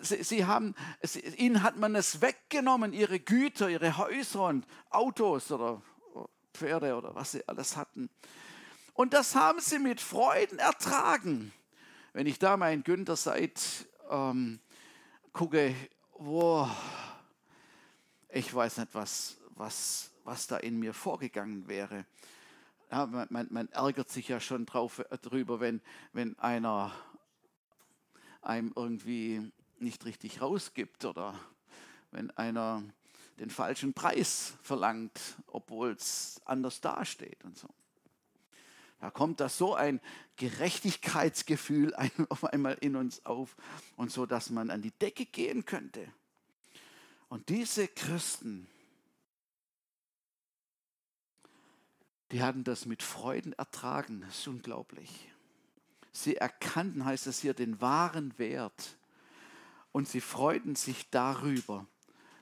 sie, 0.00 0.24
sie 0.24 0.46
haben, 0.46 0.74
sie, 1.02 1.20
ihnen 1.20 1.62
hat 1.62 1.76
man 1.76 1.94
es 1.94 2.20
weggenommen, 2.20 2.92
ihre 2.92 3.20
Güter, 3.20 3.68
ihre 3.68 3.98
Häuser 3.98 4.46
und 4.46 4.66
Autos 4.90 5.52
oder 5.52 5.80
Pferde 6.52 6.96
oder 6.96 7.14
was 7.14 7.32
sie 7.32 7.46
alles 7.46 7.76
hatten. 7.76 8.10
Und 8.94 9.14
das 9.14 9.36
haben 9.36 9.60
sie 9.60 9.78
mit 9.78 10.00
Freuden 10.00 10.58
ertragen. 10.58 11.52
Wenn 12.12 12.26
ich 12.26 12.40
da 12.40 12.56
mein 12.56 12.82
Günther 12.82 13.14
Seid 13.14 13.60
ähm, 14.10 14.58
gucke, 15.32 15.72
wow, 16.14 16.68
ich 18.30 18.52
weiß 18.52 18.78
nicht, 18.78 18.94
was, 18.94 19.36
was, 19.54 20.10
was 20.24 20.46
da 20.46 20.58
in 20.58 20.78
mir 20.78 20.94
vorgegangen 20.94 21.68
wäre. 21.68 22.04
Ja, 22.90 23.06
man, 23.06 23.48
man, 23.50 23.68
ärgert 23.68 24.10
sich 24.10 24.28
ja 24.28 24.40
schon 24.40 24.66
drauf, 24.66 24.98
äh, 24.98 25.18
drüber, 25.18 25.60
wenn, 25.60 25.80
wenn 26.12 26.38
einer 26.38 26.92
einem 28.40 28.72
irgendwie 28.74 29.52
nicht 29.78 30.04
richtig 30.04 30.40
rausgibt 30.40 31.04
oder 31.04 31.38
wenn 32.10 32.30
einer 32.32 32.82
den 33.38 33.50
falschen 33.50 33.92
Preis 33.92 34.54
verlangt, 34.62 35.20
obwohl 35.46 35.90
es 35.90 36.40
anders 36.44 36.80
dasteht 36.80 37.44
und 37.44 37.56
so. 37.56 37.68
Da 39.00 39.10
kommt 39.10 39.40
da 39.40 39.48
so 39.48 39.74
ein 39.74 40.00
Gerechtigkeitsgefühl 40.36 41.94
auf 42.30 42.44
einmal 42.44 42.76
in 42.80 42.96
uns 42.96 43.24
auf 43.24 43.56
und 43.96 44.10
so, 44.10 44.26
dass 44.26 44.50
man 44.50 44.70
an 44.70 44.82
die 44.82 44.90
Decke 44.90 45.24
gehen 45.24 45.64
könnte. 45.64 46.12
Und 47.28 47.48
diese 47.50 47.88
Christen, 47.88 48.66
die 52.30 52.42
hatten 52.42 52.64
das 52.64 52.86
mit 52.86 53.02
Freuden 53.02 53.52
ertragen. 53.54 54.22
Das 54.22 54.38
ist 54.38 54.48
unglaublich. 54.48 55.28
Sie 56.12 56.36
erkannten, 56.36 57.04
heißt 57.04 57.26
es 57.26 57.40
hier, 57.40 57.54
den 57.54 57.80
wahren 57.80 58.38
Wert. 58.38 58.96
Und 59.92 60.08
sie 60.08 60.20
freuten 60.20 60.74
sich 60.74 61.08
darüber, 61.10 61.86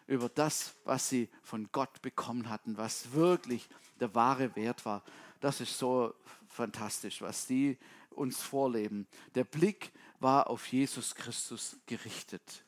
über 0.07 0.29
das, 0.29 0.75
was 0.85 1.09
sie 1.09 1.29
von 1.43 1.69
Gott 1.73 2.03
bekommen 2.03 2.49
hatten, 2.49 2.77
was 2.77 3.13
wirklich 3.13 3.69
der 4.01 4.15
wahre 4.15 4.55
Wert 4.57 4.85
war. 4.85 5.03
Das 5.41 5.61
ist 5.61 5.79
so 5.79 6.15
fantastisch, 6.49 7.21
was 7.23 7.47
die 7.47 7.77
uns 8.11 8.41
vorleben. 8.41 9.07
Der 9.35 9.45
Blick 9.45 9.93
war 10.21 10.49
auf 10.49 10.67
Jesus 10.69 11.15
Christus 11.15 11.77
gerichtet. 11.87 12.65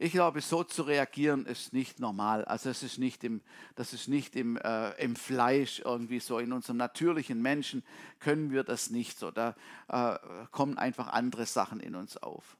Ich 0.00 0.12
glaube, 0.12 0.40
so 0.42 0.62
zu 0.62 0.82
reagieren 0.82 1.44
ist 1.44 1.72
nicht 1.72 1.98
normal. 1.98 2.44
Also 2.44 2.70
es 2.70 2.84
ist 2.84 2.98
nicht 2.98 3.24
im, 3.24 3.40
das 3.74 3.92
ist 3.92 4.06
nicht 4.06 4.36
im, 4.36 4.56
äh, 4.56 4.90
im 5.02 5.16
Fleisch 5.16 5.80
irgendwie 5.84 6.20
so. 6.20 6.38
In 6.38 6.52
unserem 6.52 6.76
natürlichen 6.76 7.42
Menschen 7.42 7.82
können 8.20 8.52
wir 8.52 8.62
das 8.62 8.90
nicht 8.90 9.18
so. 9.18 9.32
Da 9.32 9.56
äh, 9.88 10.16
kommen 10.52 10.78
einfach 10.78 11.08
andere 11.08 11.46
Sachen 11.46 11.80
in 11.80 11.96
uns 11.96 12.16
auf. 12.16 12.56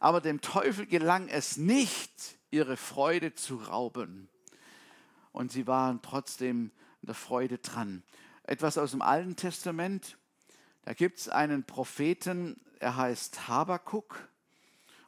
Aber 0.00 0.20
dem 0.20 0.40
Teufel 0.40 0.86
gelang 0.86 1.28
es 1.28 1.58
nicht, 1.58 2.10
ihre 2.50 2.76
Freude 2.76 3.36
zu 3.36 3.54
rauben. 3.58 4.28
Und 5.30 5.52
sie 5.52 5.68
waren 5.68 6.02
trotzdem 6.02 6.72
in 7.02 7.06
der 7.06 7.14
Freude 7.14 7.58
dran. 7.58 8.02
Etwas 8.42 8.78
aus 8.78 8.90
dem 8.90 9.00
Alten 9.00 9.36
Testament. 9.36 10.18
Da 10.82 10.92
gibt 10.92 11.20
es 11.20 11.28
einen 11.28 11.62
Propheten, 11.62 12.60
er 12.80 12.96
heißt 12.96 13.46
Habakuk 13.46 14.28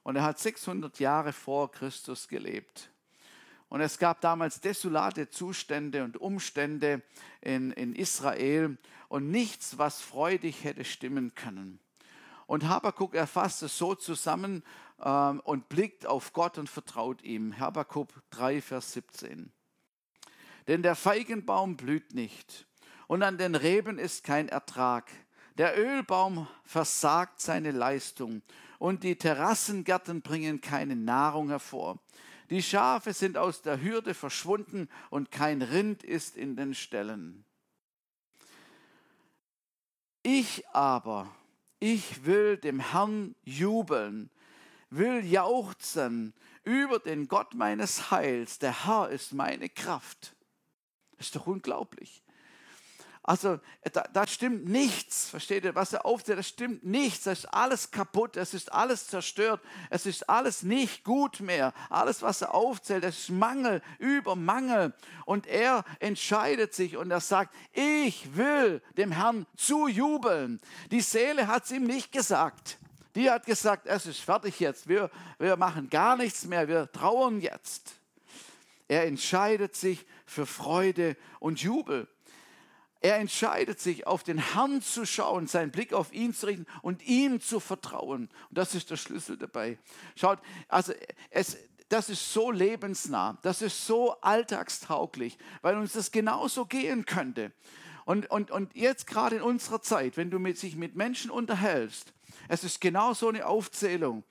und 0.05 0.17
er 0.17 0.23
hat 0.23 0.39
600 0.39 1.01
Jahre 1.01 1.33
vor 1.33 1.73
Christus 1.73 2.29
gelebt. 2.29 2.91
Und 3.69 3.81
es 3.81 3.99
gab 3.99 4.21
damals 4.21 4.61
desolate 4.61 5.31
Zustände 5.31 6.05
und 6.05 6.17
Umstände 6.19 7.03
in, 7.41 7.73
in 7.73 7.97
Israel 7.97 8.79
und 9.09 9.31
nichts, 9.31 9.79
was 9.79 10.01
freudig 10.01 10.63
hätte 10.63 10.85
stimmen 10.85 11.35
können. 11.35 11.81
Und 12.47 12.69
Habakkuk 12.69 13.15
erfasst 13.15 13.63
es 13.63 13.77
so 13.77 13.95
zusammen 13.95 14.63
ähm, 15.03 15.41
und 15.41 15.69
blickt 15.71 16.07
auf 16.07 16.33
Gott 16.35 16.59
und 16.59 16.69
vertraut 16.69 17.23
ihm. 17.23 17.59
Habakkuk 17.59 18.09
3, 18.31 18.61
Vers 18.61 18.93
17. 18.93 19.51
Denn 20.69 20.83
der 20.83 20.95
Feigenbaum 20.95 21.77
blüht 21.77 22.15
nicht 22.15 22.67
und 23.07 23.23
an 23.23 23.39
den 23.39 23.55
Reben 23.55 23.99
ist 23.99 24.23
kein 24.25 24.49
Ertrag. 24.49 25.11
Der 25.57 25.79
Ölbaum 25.79 26.47
versagt 26.65 27.41
seine 27.41 27.71
Leistung 27.71 28.43
und 28.85 29.03
die 29.03 29.17
Terrassengärten 29.17 30.21
bringen 30.21 30.61
keine 30.61 30.95
Nahrung 30.95 31.49
hervor. 31.49 31.99
Die 32.51 32.63
Schafe 32.63 33.15
sind 33.15 33.39
aus 33.39 33.63
der 33.63 33.81
Hürde 33.81 34.13
verschwunden 34.13 34.91
und 35.09 35.31
kein 35.31 35.63
Rind 35.63 36.03
ist 36.03 36.37
in 36.37 36.55
den 36.55 36.75
Ställen. 36.75 37.47
Ich 40.23 40.69
aber, 40.69 41.35
ich 41.81 42.27
will 42.27 42.59
dem 42.59 42.79
Herrn 42.79 43.35
jubeln, 43.43 44.29
will 44.91 45.25
jauchzen 45.25 46.35
über 46.63 46.99
den 46.99 47.27
Gott 47.27 47.55
meines 47.55 48.11
Heils. 48.11 48.59
Der 48.59 48.85
Herr 48.85 49.09
ist 49.09 49.33
meine 49.33 49.71
Kraft. 49.71 50.37
Das 51.17 51.29
ist 51.29 51.37
doch 51.37 51.47
unglaublich. 51.47 52.23
Also 53.27 53.59
da, 53.95 54.05
da, 54.13 54.27
stimmt 54.27 54.69
nichts, 54.69 55.31
versteht 55.31 55.65
ihr, 55.65 55.75
was 55.75 55.95
er 55.95 56.05
aufzählt, 56.05 56.39
das 56.39 56.47
stimmt 56.47 56.85
nichts, 56.85 57.25
das 57.25 57.39
ist 57.39 57.47
alles 57.47 57.91
kaputt, 57.91 58.37
es 58.37 58.53
ist 58.53 58.71
alles 58.71 59.07
zerstört, 59.07 59.63
es 59.89 60.05
ist 60.05 60.29
alles 60.29 60.63
nicht 60.63 61.05
gut 61.05 61.41
mehr. 61.41 61.73
Alles, 61.89 62.21
was 62.21 62.43
er 62.43 62.53
aufzählt, 62.53 63.03
das 63.03 63.19
ist 63.19 63.31
Mangel 63.31 63.81
über 63.99 64.37
Mangel. 64.37 64.93
Und 65.25 65.47
er 65.47 65.87
entscheidet 66.01 66.75
sich 66.75 66.99
und 66.99 67.11
er 67.11 67.21
sagt, 67.21 67.55
ich 67.73 68.37
will 68.37 68.83
dem 68.99 69.11
Herrn 69.11 69.47
zujubeln. 69.57 70.61
Die 70.91 71.01
Seele 71.01 71.47
hat 71.47 71.65
es 71.65 71.71
ihm 71.71 71.85
nicht 71.85 72.13
gesagt. 72.13 72.77
Die 73.15 73.31
hat 73.31 73.47
gesagt, 73.47 73.87
es 73.87 74.05
ist 74.05 74.21
fertig 74.21 74.61
jetzt, 74.61 74.87
wir, 74.87 75.11
wir 75.39 75.57
machen 75.57 75.89
gar 75.89 76.19
nichts 76.19 76.45
mehr, 76.45 76.69
wir 76.69 76.93
trauern 76.93 77.41
jetzt. 77.41 77.95
Er 78.87 79.07
entscheidet 79.07 79.77
sich 79.77 80.05
für 80.27 80.45
Freude 80.45 81.17
und 81.41 81.63
Jubel. 81.63 82.07
Er 83.05 83.19
entscheidet 83.19 83.81
sich, 83.81 84.07
auf 84.07 84.23
den 84.23 84.39
Herrn 84.39 84.81
zu 84.81 85.05
schauen, 85.05 85.47
seinen 85.47 85.71
Blick 85.71 85.93
auf 85.93 86.11
ihn 86.15 86.33
zu 86.33 86.47
richten 86.47 86.65
und 86.81 87.07
ihm 87.07 87.39
zu 87.39 87.61
vertrauen. 87.61 88.31
Und 88.49 88.59
das 88.59 88.75
ist 88.75 88.89
der 88.89 88.97
Schlüssel 88.97 89.37
dabei. 89.37 89.77
Schaut, 90.17 90.39
also 90.69 90.95
es, 91.29 91.59
das 91.91 92.09
ist 92.09 92.33
so 92.33 92.51
lebensnah, 92.51 93.37
das 93.43 93.61
ist 93.61 93.87
so 93.87 94.19
alltagstauglich, 94.23 95.37
weil 95.61 95.77
uns 95.77 95.93
das 95.93 96.13
genauso 96.13 96.65
gehen 96.65 97.05
könnte. 97.05 97.53
Und, 98.07 98.31
und, 98.31 98.51
und 98.51 98.75
jetzt 98.75 99.07
gerade 99.07 99.37
in 99.37 99.43
unserer 99.43 99.83
Zeit, 99.83 100.17
wenn 100.17 100.31
du 100.31 100.39
mit, 100.39 100.57
sich 100.57 100.75
mit 100.75 100.97
Menschen 100.97 101.31
unterhältst, 101.31 102.15
es 102.49 102.65
ist 102.65 102.81
genau 102.81 103.13
so 103.13 103.29
eine 103.29 103.45
Aufzählung. 103.45 104.25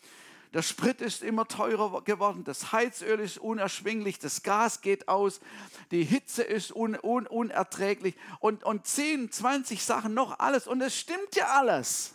Der 0.54 0.62
Sprit 0.62 1.02
ist 1.02 1.24
immer 1.24 1.48
teurer 1.48 2.04
geworden, 2.04 2.44
das 2.44 2.72
Heizöl 2.72 3.20
ist 3.20 3.40
unerschwinglich, 3.40 4.20
das 4.20 4.44
Gas 4.44 4.82
geht 4.82 5.08
aus, 5.08 5.42
die 5.90 6.04
Hitze 6.04 6.44
ist 6.44 6.72
un, 6.76 6.96
un, 7.02 7.26
unerträglich 7.26 8.16
und, 8.40 8.64
und 8.64 8.86
10, 8.86 9.32
20 9.32 9.84
Sachen 9.84 10.14
noch 10.14 10.38
alles. 10.38 10.68
Und 10.68 10.82
es 10.82 10.96
stimmt 10.96 11.36
ja 11.36 11.48
alles. 11.48 12.14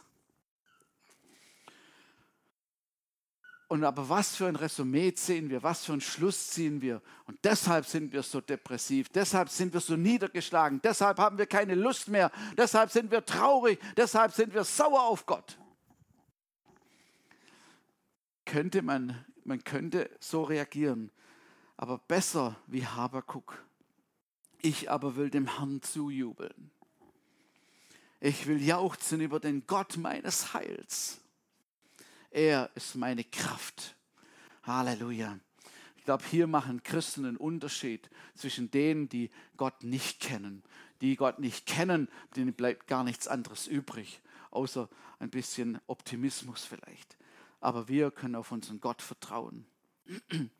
Und 3.66 3.83
aber 3.83 4.09
was 4.09 4.37
für 4.37 4.46
ein 4.46 4.57
Resümee 4.57 5.12
ziehen 5.14 5.51
wir, 5.51 5.64
was 5.64 5.85
für 5.85 5.92
einen 5.92 6.01
Schluss 6.01 6.51
ziehen 6.51 6.81
wir. 6.81 7.03
Und 7.27 7.38
deshalb 7.44 7.87
sind 7.87 8.12
wir 8.12 8.22
so 8.22 8.40
depressiv, 8.40 9.09
deshalb 9.09 9.48
sind 9.51 9.74
wir 9.74 9.81
so 9.81 9.96
niedergeschlagen, 9.96 10.81
deshalb 10.83 11.18
haben 11.18 11.38
wir 11.38 11.46
keine 11.46 11.74
Lust 11.74 12.07
mehr, 12.07 12.31
deshalb 12.57 12.92
sind 12.92 13.11
wir 13.11 13.27
traurig, 13.27 13.81
deshalb 13.96 14.33
sind 14.33 14.55
wir 14.55 14.62
sauer 14.62 15.03
auf 15.03 15.27
Gott 15.27 15.59
könnte 18.48 18.80
man, 18.80 19.24
man 19.44 19.62
könnte 19.62 20.11
so 20.20 20.42
reagieren, 20.42 21.11
aber 21.76 21.98
besser 21.98 22.56
wie 22.66 22.84
Habakuk. 22.84 23.62
Ich 24.62 24.90
aber 24.90 25.16
will 25.16 25.28
dem 25.28 25.58
Herrn 25.58 25.82
zujubeln. 25.82 26.70
Ich 28.20 28.46
will 28.46 28.61
jauchzen 28.61 29.20
über 29.20 29.38
den 29.38 29.66
Gott 29.66 29.98
meines 29.98 30.54
Heils. 30.54 31.20
Er 32.30 32.70
ist 32.74 32.96
meine 32.96 33.22
Kraft. 33.22 33.94
Halleluja. 34.62 35.38
Ich 35.98 36.04
glaube, 36.04 36.24
hier 36.24 36.46
machen 36.46 36.82
Christen 36.82 37.26
einen 37.26 37.37
Unterschied 37.37 38.08
zwischen 38.34 38.70
denen, 38.70 39.11
die 39.11 39.30
Gott 39.58 39.84
nicht 39.84 40.20
kennen. 40.20 40.62
Die 41.02 41.16
Gott 41.16 41.38
nicht 41.38 41.66
kennen, 41.66 42.08
denen 42.34 42.54
bleibt 42.54 42.87
gar 42.87 43.04
nichts 43.04 43.28
anderes 43.28 43.66
übrig, 43.66 44.20
außer 44.50 44.88
ein 45.18 45.30
bisschen 45.30 45.78
Optimismus 45.87 46.64
vielleicht. 46.64 47.17
Aber 47.60 47.88
wir 47.88 48.10
können 48.10 48.36
auf 48.36 48.52
unseren 48.52 48.80
Gott 48.80 49.02
vertrauen. 49.02 49.66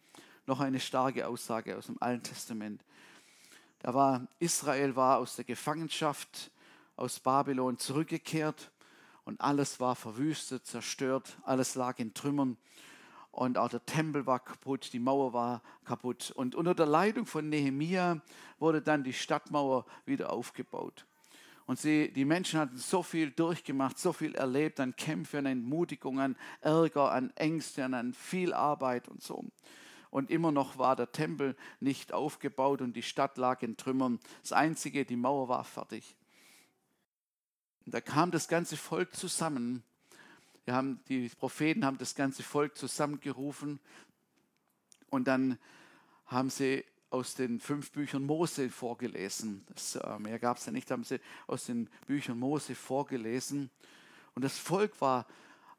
Noch 0.47 0.61
eine 0.61 0.81
starke 0.81 1.27
Aussage 1.27 1.77
aus 1.77 1.87
dem 1.87 2.01
Alten 2.01 2.25
Testament. 2.25 2.85
Da 3.81 3.95
war 3.95 4.27
Israel 4.39 4.97
war 4.97 5.19
aus 5.19 5.37
der 5.37 5.45
Gefangenschaft 5.45 6.51
aus 6.97 7.21
Babylon 7.21 7.79
zurückgekehrt 7.79 8.73
und 9.25 9.41
alles 9.41 9.79
war 9.79 9.95
verwüstet, 9.95 10.67
zerstört, 10.67 11.39
alles 11.45 11.75
lag 11.75 11.99
in 11.99 12.13
Trümmern 12.13 12.57
und 13.39 13.57
auch 13.57 13.69
der 13.69 13.85
Tempel 13.87 14.27
war 14.27 14.41
kaputt, 14.41 14.93
die 14.93 14.99
Mauer 14.99 15.33
war 15.33 15.63
kaputt. 15.85 16.33
Und 16.33 16.57
unter 16.57 16.75
der 16.75 16.87
Leitung 16.87 17.25
von 17.25 17.49
Nehemia 17.49 18.21
wurde 18.59 18.83
dann 18.83 19.05
die 19.05 19.13
Stadtmauer 19.13 19.85
wieder 20.07 20.33
aufgebaut. 20.33 21.07
Und 21.69 21.79
sie, 21.79 22.11
die 22.11 22.25
Menschen 22.25 22.59
hatten 22.61 22.79
so 22.79 23.03
viel 23.03 23.31
durchgemacht, 23.31 23.99
so 23.99 24.15
viel 24.15 24.35
erlebt 24.35 24.81
an 24.81 24.97
Kämpfen, 24.97 25.41
an 25.41 25.53
Entmutigung, 25.53 26.19
an 26.19 26.35
Ärger, 26.63 27.13
an 27.13 27.31
Ängsten, 27.37 27.93
an 27.93 28.15
viel 28.15 28.55
Arbeit 28.55 29.07
und 29.07 29.23
so. 29.23 29.45
Und 30.09 30.31
immer 30.31 30.51
noch 30.51 30.79
war 30.79 30.97
der 30.97 31.13
Tempel 31.13 31.55
nicht 31.79 32.15
aufgebaut 32.15 32.81
und 32.81 32.95
die 32.97 33.03
Stadt 33.03 33.37
lag 33.37 33.61
in 33.61 33.77
Trümmern. 33.77 34.19
Das 34.41 34.53
Einzige, 34.53 35.05
die 35.05 35.17
Mauer 35.17 35.51
war 35.51 35.63
fertig. 35.63 36.17
Und 37.85 37.93
da 37.93 38.01
kam 38.01 38.31
das 38.31 38.49
ganze 38.49 38.79
Volk 38.79 39.15
zusammen. 39.15 39.83
Haben, 40.67 41.01
die 41.11 41.29
Propheten 41.29 41.85
haben 41.85 41.99
das 41.99 42.15
ganze 42.15 42.43
Volk 42.43 42.79
zusammengerufen 42.79 43.79
und 45.11 45.29
dann 45.29 45.59
haben 46.25 46.49
sie 46.49 46.83
aus 47.11 47.35
den 47.35 47.61
fünf 47.61 47.91
Büchern 47.93 48.25
Mose 48.25 48.71
vorgelesen. 48.71 49.65
Das, 49.75 49.97
äh, 49.97 50.19
mehr 50.19 50.39
gab 50.39 50.59
es 50.59 50.67
ja 50.67 50.73
nicht, 50.73 50.91
haben 50.91 51.05
sie 51.05 51.21
aus 51.47 51.67
den 51.67 51.89
Büchern 52.07 52.39
Mose 52.39 52.75
vorgelesen. 52.75 53.71
Und 54.35 54.43
das 54.43 54.59
Volk 54.59 55.01
war, 55.01 55.27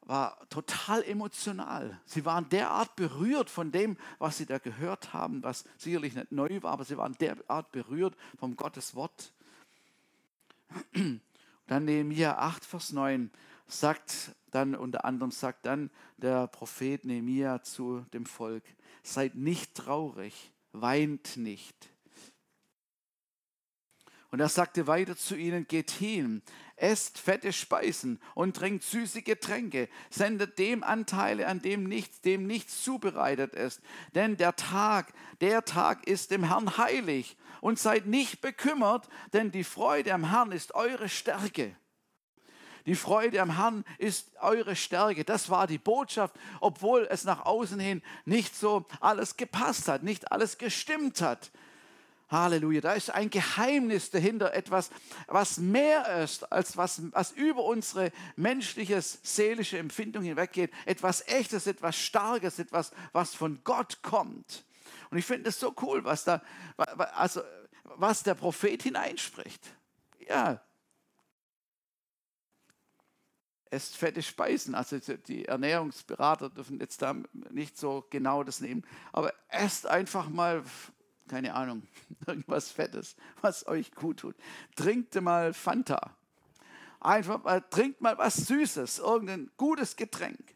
war 0.02 0.48
total 0.48 1.02
emotional. 1.04 2.00
Sie 2.04 2.24
waren 2.24 2.48
derart 2.48 2.96
berührt 2.96 3.48
von 3.48 3.70
dem, 3.70 3.96
was 4.18 4.38
sie 4.38 4.46
da 4.46 4.58
gehört 4.58 5.12
haben, 5.12 5.42
was 5.42 5.64
sicherlich 5.78 6.14
nicht 6.14 6.32
neu 6.32 6.62
war, 6.62 6.72
aber 6.72 6.84
sie 6.84 6.96
waren 6.96 7.14
derart 7.14 7.70
berührt 7.72 8.16
vom 8.38 8.56
Gottes 8.56 8.94
Wort. 8.94 9.32
Dann 11.66 11.84
Nehemiah 11.84 12.38
8, 12.38 12.64
Vers 12.64 12.92
9 12.92 13.30
sagt 13.68 14.32
dann, 14.50 14.74
unter 14.74 15.04
anderem 15.04 15.30
sagt 15.30 15.66
dann 15.66 15.90
der 16.16 16.48
Prophet 16.48 17.04
Nehemiah 17.04 17.62
zu 17.62 18.04
dem 18.12 18.26
Volk, 18.26 18.64
seid 19.04 19.36
nicht 19.36 19.76
traurig, 19.76 20.52
weint 20.72 21.36
nicht. 21.36 21.90
Und 24.30 24.38
er 24.38 24.48
sagte 24.48 24.86
weiter 24.86 25.16
zu 25.16 25.34
ihnen, 25.34 25.66
geht 25.66 25.90
hin, 25.90 26.42
esst 26.76 27.18
fette 27.18 27.52
Speisen 27.52 28.20
und 28.34 28.56
trinkt 28.56 28.84
süße 28.84 29.22
Getränke, 29.22 29.88
sendet 30.08 30.58
dem 30.58 30.84
Anteile, 30.84 31.48
an 31.48 31.60
dem 31.60 31.84
nichts, 31.84 32.20
dem 32.20 32.46
nichts 32.46 32.84
zubereitet 32.84 33.54
ist. 33.54 33.80
Denn 34.14 34.36
der 34.36 34.54
Tag, 34.54 35.12
der 35.40 35.64
Tag 35.64 36.06
ist 36.06 36.30
dem 36.30 36.44
Herrn 36.44 36.76
heilig 36.76 37.36
und 37.60 37.80
seid 37.80 38.06
nicht 38.06 38.40
bekümmert, 38.40 39.08
denn 39.32 39.50
die 39.50 39.64
Freude 39.64 40.14
am 40.14 40.30
Herrn 40.30 40.52
ist 40.52 40.74
eure 40.74 41.08
Stärke. 41.08 41.76
Die 42.86 42.94
Freude 42.94 43.40
am 43.40 43.56
Herrn 43.56 43.84
ist 43.98 44.30
eure 44.40 44.76
Stärke. 44.76 45.24
Das 45.24 45.50
war 45.50 45.66
die 45.66 45.78
Botschaft, 45.78 46.34
obwohl 46.60 47.06
es 47.10 47.24
nach 47.24 47.44
außen 47.44 47.78
hin 47.78 48.02
nicht 48.24 48.56
so 48.56 48.86
alles 49.00 49.36
gepasst 49.36 49.88
hat, 49.88 50.02
nicht 50.02 50.32
alles 50.32 50.58
gestimmt 50.58 51.20
hat. 51.20 51.50
Halleluja, 52.30 52.80
da 52.80 52.92
ist 52.92 53.10
ein 53.10 53.28
Geheimnis 53.28 54.10
dahinter, 54.10 54.54
etwas, 54.54 54.90
was 55.26 55.58
mehr 55.58 56.22
ist, 56.22 56.50
als 56.52 56.76
was, 56.76 57.02
was 57.12 57.32
über 57.32 57.64
unsere 57.64 58.12
menschliche, 58.36 59.02
seelische 59.02 59.78
Empfindung 59.78 60.22
hinweggeht. 60.22 60.70
Etwas 60.86 61.26
Echtes, 61.26 61.66
etwas 61.66 61.96
Starkes, 61.96 62.60
etwas, 62.60 62.92
was 63.12 63.34
von 63.34 63.60
Gott 63.64 64.02
kommt. 64.02 64.64
Und 65.10 65.18
ich 65.18 65.24
finde 65.24 65.48
es 65.48 65.58
so 65.58 65.74
cool, 65.82 66.04
was 66.04 66.22
da, 66.22 66.40
also, 67.14 67.42
was 67.82 68.22
der 68.22 68.34
Prophet 68.34 68.84
hineinspricht. 68.84 69.62
Ja. 70.28 70.60
Esst 73.70 73.96
fette 73.96 74.22
Speisen. 74.22 74.74
Also 74.74 74.98
die 74.98 75.44
Ernährungsberater 75.44 76.50
dürfen 76.50 76.80
jetzt 76.80 77.02
da 77.02 77.14
nicht 77.50 77.78
so 77.78 78.04
genau 78.10 78.42
das 78.42 78.60
nehmen. 78.60 78.84
Aber 79.12 79.32
esst 79.48 79.86
einfach 79.86 80.28
mal, 80.28 80.64
keine 81.28 81.54
Ahnung, 81.54 81.82
irgendwas 82.26 82.70
Fettes, 82.70 83.16
was 83.40 83.66
euch 83.68 83.92
gut 83.94 84.18
tut. 84.18 84.36
Trinkt 84.74 85.20
mal 85.20 85.54
Fanta. 85.54 86.16
Einfach 86.98 87.42
mal, 87.44 87.62
trinkt 87.70 88.00
mal 88.00 88.18
was 88.18 88.36
Süßes, 88.36 88.98
irgendein 88.98 89.50
gutes 89.56 89.96
Getränk. 89.96 90.54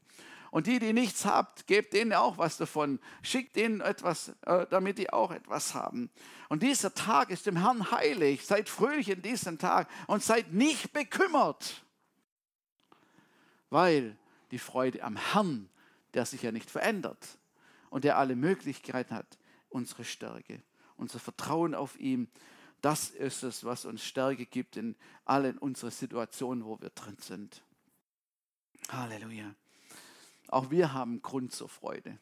Und 0.51 0.69
die, 0.69 0.79
die 0.79 0.93
nichts 0.93 1.25
habt, 1.25 1.67
gebt 1.67 1.95
denen 1.95 2.13
auch 2.13 2.39
was 2.39 2.59
davon. 2.59 3.01
Schickt 3.23 3.57
ihnen 3.57 3.81
etwas, 3.81 4.29
äh, 4.43 4.67
damit 4.71 4.99
die 4.99 5.13
auch 5.13 5.33
etwas 5.33 5.75
haben. 5.75 6.11
Und 6.49 6.63
dieser 6.63 6.95
Tag 6.95 7.31
ist 7.31 7.47
dem 7.47 7.57
Herrn 7.57 7.91
heilig. 7.91 8.47
Seid 8.47 8.69
fröhlich 8.69 9.09
in 9.09 9.21
diesem 9.21 9.59
Tag 9.59 9.89
und 10.07 10.23
seid 10.23 10.53
nicht 10.53 10.93
bekümmert. 10.93 11.84
Weil 13.75 14.17
die 14.53 14.61
Freude 14.61 15.03
am 15.03 15.17
Herrn, 15.17 15.69
der 16.15 16.27
sich 16.27 16.43
ja 16.43 16.53
nicht 16.53 16.71
verändert 16.71 17.41
und 17.91 18.05
der 18.05 18.19
alle 18.19 18.37
Möglichkeiten 18.37 19.13
hat, 19.13 19.37
unsere 19.69 20.05
Stärke, 20.05 20.63
unser 20.97 21.19
Vertrauen 21.19 21.75
auf 21.75 21.99
ihn, 21.99 22.29
das 22.83 23.09
ist 23.09 23.43
es, 23.43 23.65
was 23.65 23.85
uns 23.85 24.05
Stärke 24.05 24.47
gibt 24.47 24.77
in 24.77 24.95
allen 25.25 25.59
unseren 25.59 25.91
Situationen, 25.91 26.65
wo 26.65 26.81
wir 26.81 26.91
drin 26.91 27.17
sind. 27.21 27.65
Halleluja. 28.91 29.57
Auch 30.47 30.71
wir 30.71 30.93
haben 30.93 31.21
Grund 31.21 31.53
zur 31.53 31.69
Freude. 31.69 32.17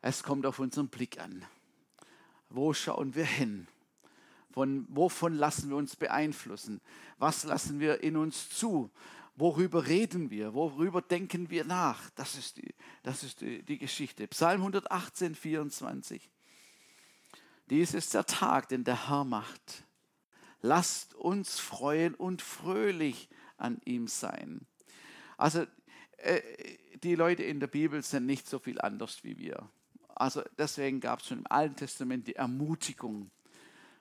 Es 0.00 0.22
kommt 0.22 0.46
auf 0.46 0.60
unseren 0.60 0.88
Blick 0.88 1.20
an. 1.20 1.44
Wo 2.48 2.72
schauen 2.72 3.14
wir 3.14 3.26
hin? 3.26 3.68
Von, 4.52 4.86
wovon 4.88 5.34
lassen 5.34 5.68
wir 5.68 5.76
uns 5.76 5.94
beeinflussen? 5.94 6.80
Was 7.18 7.44
lassen 7.44 7.80
wir 7.80 8.02
in 8.02 8.16
uns 8.16 8.48
zu? 8.48 8.90
Worüber 9.38 9.86
reden 9.86 10.30
wir? 10.30 10.52
Worüber 10.52 11.00
denken 11.00 11.48
wir 11.48 11.64
nach? 11.64 12.10
Das 12.10 12.36
ist 12.36 12.56
die, 12.56 12.74
das 13.04 13.22
ist 13.22 13.40
die, 13.40 13.62
die 13.62 13.78
Geschichte. 13.78 14.26
Psalm 14.26 14.62
118, 14.62 15.36
24. 15.36 16.28
Dies 17.70 17.94
ist 17.94 18.14
der 18.14 18.26
Tag, 18.26 18.68
den 18.68 18.82
der 18.82 19.08
Herr 19.08 19.24
macht. 19.24 19.84
Lasst 20.60 21.14
uns 21.14 21.60
freuen 21.60 22.16
und 22.16 22.42
fröhlich 22.42 23.28
an 23.58 23.80
ihm 23.84 24.08
sein. 24.08 24.66
Also 25.36 25.64
äh, 26.16 26.40
die 27.04 27.14
Leute 27.14 27.44
in 27.44 27.60
der 27.60 27.68
Bibel 27.68 28.02
sind 28.02 28.26
nicht 28.26 28.48
so 28.48 28.58
viel 28.58 28.80
anders 28.80 29.22
wie 29.22 29.38
wir. 29.38 29.70
Also 30.16 30.42
deswegen 30.58 30.98
gab 30.98 31.20
es 31.20 31.28
schon 31.28 31.38
im 31.38 31.46
Alten 31.48 31.76
Testament 31.76 32.26
die 32.26 32.34
Ermutigung. 32.34 33.30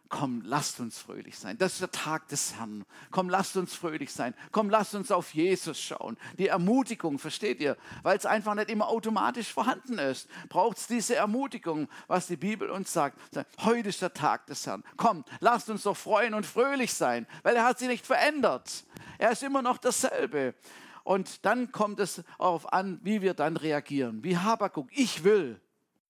Komm, 0.09 0.41
lasst 0.45 0.79
uns 0.79 0.97
fröhlich 0.99 1.37
sein. 1.37 1.57
Das 1.57 1.73
ist 1.73 1.81
der 1.81 1.91
Tag 1.91 2.27
des 2.29 2.55
Herrn. 2.55 2.85
Komm, 3.11 3.29
lasst 3.29 3.57
uns 3.57 3.73
fröhlich 3.73 4.13
sein. 4.13 4.33
Komm, 4.51 4.69
lasst 4.69 4.95
uns 4.95 5.11
auf 5.11 5.33
Jesus 5.33 5.79
schauen. 5.79 6.17
Die 6.37 6.47
Ermutigung, 6.47 7.19
versteht 7.19 7.59
ihr? 7.59 7.77
Weil 8.03 8.17
es 8.17 8.25
einfach 8.25 8.55
nicht 8.55 8.69
immer 8.69 8.87
automatisch 8.87 9.51
vorhanden 9.51 9.99
ist. 9.99 10.29
Braucht 10.49 10.77
es 10.77 10.87
diese 10.87 11.15
Ermutigung, 11.15 11.89
was 12.07 12.27
die 12.27 12.37
Bibel 12.37 12.69
uns 12.69 12.93
sagt. 12.93 13.19
Heute 13.59 13.89
ist 13.89 14.01
der 14.01 14.13
Tag 14.13 14.45
des 14.47 14.65
Herrn. 14.65 14.83
Komm, 14.95 15.25
lasst 15.39 15.69
uns 15.69 15.83
doch 15.83 15.97
freuen 15.97 16.33
und 16.33 16.45
fröhlich 16.45 16.93
sein, 16.93 17.27
weil 17.43 17.55
er 17.55 17.65
hat 17.65 17.79
sich 17.79 17.87
nicht 17.87 18.05
verändert. 18.05 18.85
Er 19.17 19.31
ist 19.31 19.43
immer 19.43 19.61
noch 19.61 19.77
dasselbe. 19.77 20.55
Und 21.03 21.45
dann 21.45 21.71
kommt 21.71 21.99
es 21.99 22.23
darauf 22.37 22.71
an, 22.71 22.99
wie 23.01 23.21
wir 23.21 23.33
dann 23.33 23.57
reagieren. 23.57 24.23
Wie 24.23 24.37
Habakuk, 24.37 24.89
ich 24.91 25.23
will, 25.23 25.59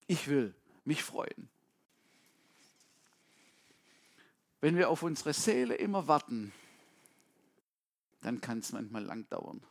ich 0.06 0.28
will 0.28 0.54
mich 0.84 1.04
freuen. 1.04 1.48
Wenn 4.60 4.76
wir 4.76 4.90
auf 4.90 5.02
unsere 5.02 5.32
Seele 5.32 5.74
immer 5.74 6.08
warten, 6.08 6.52
dann 8.20 8.40
kann 8.40 8.58
es 8.58 8.72
manchmal 8.72 9.04
lang 9.04 9.28
dauern, 9.28 9.62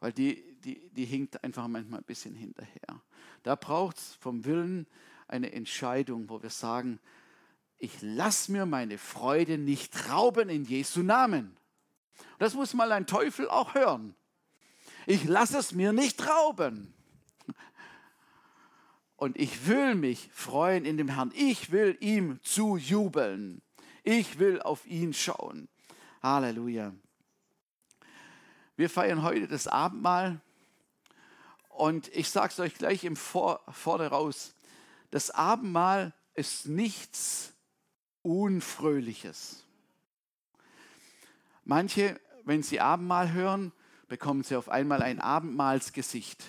weil 0.00 0.12
die, 0.12 0.42
die, 0.60 0.88
die 0.90 1.04
hinkt 1.04 1.42
einfach 1.44 1.68
manchmal 1.68 2.00
ein 2.00 2.04
bisschen 2.04 2.34
hinterher. 2.34 3.02
Da 3.42 3.54
braucht 3.54 3.98
es 3.98 4.14
vom 4.14 4.44
Willen 4.44 4.86
eine 5.28 5.52
Entscheidung, 5.52 6.28
wo 6.28 6.42
wir 6.42 6.50
sagen, 6.50 6.98
ich 7.78 8.00
lasse 8.00 8.52
mir 8.52 8.64
meine 8.66 8.96
Freude 8.96 9.58
nicht 9.58 10.08
rauben 10.08 10.48
in 10.48 10.64
Jesu 10.64 11.02
Namen. 11.02 11.56
Das 12.38 12.54
muss 12.54 12.72
mal 12.72 12.92
ein 12.92 13.06
Teufel 13.06 13.48
auch 13.48 13.74
hören. 13.74 14.14
Ich 15.06 15.24
lasse 15.24 15.58
es 15.58 15.72
mir 15.72 15.92
nicht 15.92 16.26
rauben. 16.26 16.94
Und 19.16 19.38
ich 19.38 19.66
will 19.66 19.94
mich 19.94 20.30
freuen 20.32 20.84
in 20.84 20.96
dem 20.96 21.08
Herrn. 21.08 21.32
Ich 21.34 21.70
will 21.70 21.96
ihm 22.00 22.40
zujubeln. 22.42 23.62
Ich 24.04 24.38
will 24.38 24.60
auf 24.60 24.86
ihn 24.86 25.14
schauen. 25.14 25.66
Halleluja. 26.22 26.92
Wir 28.76 28.90
feiern 28.90 29.22
heute 29.22 29.48
das 29.48 29.66
Abendmahl 29.66 30.42
und 31.70 32.08
ich 32.08 32.28
sage 32.28 32.52
es 32.52 32.60
euch 32.60 32.74
gleich 32.74 33.04
im 33.04 33.16
Vor 33.16 33.62
Vorder 33.72 34.08
raus. 34.08 34.54
Das 35.10 35.30
Abendmahl 35.30 36.12
ist 36.34 36.66
nichts 36.66 37.54
Unfröhliches. 38.20 39.64
Manche, 41.64 42.20
wenn 42.44 42.62
sie 42.62 42.80
Abendmahl 42.80 43.32
hören, 43.32 43.72
bekommen 44.08 44.42
sie 44.42 44.56
auf 44.56 44.68
einmal 44.68 45.02
ein 45.02 45.18
Abendmahlsgesicht. 45.18 46.44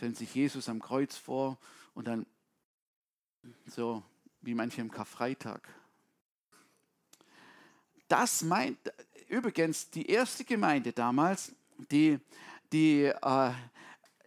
Stellen 0.00 0.14
sich 0.14 0.34
Jesus 0.34 0.66
am 0.70 0.80
Kreuz 0.80 1.14
vor 1.14 1.58
und 1.92 2.08
dann 2.08 2.24
so 3.66 4.02
wie 4.40 4.54
manche 4.54 4.80
im 4.80 4.90
Karfreitag. 4.90 5.68
Das 8.08 8.40
meint 8.40 8.78
übrigens 9.28 9.90
die 9.90 10.08
erste 10.08 10.46
Gemeinde 10.46 10.94
damals, 10.94 11.52
die, 11.90 12.18
die 12.72 13.12
äh, 13.12 13.52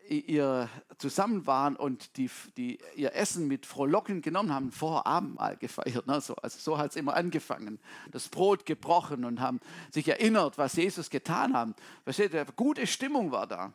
ihr 0.09 0.69
zusammen 0.99 1.47
waren 1.47 1.76
und 1.76 2.17
die, 2.17 2.30
die 2.55 2.78
ihr 2.95 3.15
Essen 3.15 3.47
mit 3.47 3.65
Frohlocken 3.65 4.21
genommen 4.21 4.53
haben, 4.53 4.71
vor 4.71 5.07
Abendmahl 5.07 5.57
gefeiert. 5.57 6.05
Ne? 6.05 6.21
So, 6.21 6.36
also 6.36 6.59
so 6.59 6.78
hat 6.78 6.91
es 6.91 6.97
immer 6.97 7.15
angefangen. 7.15 7.80
Das 8.11 8.30
Brot 8.30 8.67
gebrochen 8.67 9.26
und 9.26 9.41
haben 9.41 9.59
sich 9.89 10.07
erinnert, 10.07 10.59
was 10.59 10.76
Jesus 10.76 11.09
getan 11.09 11.57
hat. 11.57 11.69
Versteht 12.03 12.36
ihr? 12.36 12.45
Gute 12.55 12.86
Stimmung 12.86 13.32
war 13.32 13.47
da. 13.47 13.74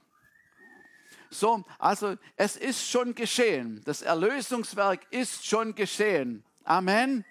So, 1.31 1.65
also 1.79 2.17
es 2.37 2.57
ist 2.57 2.89
schon 2.89 3.15
geschehen. 3.15 3.83
Das 3.85 4.03
Erlösungswerk 4.03 5.07
ist 5.11 5.47
schon 5.47 5.75
geschehen. 5.75 6.43
Amen. 6.65 7.25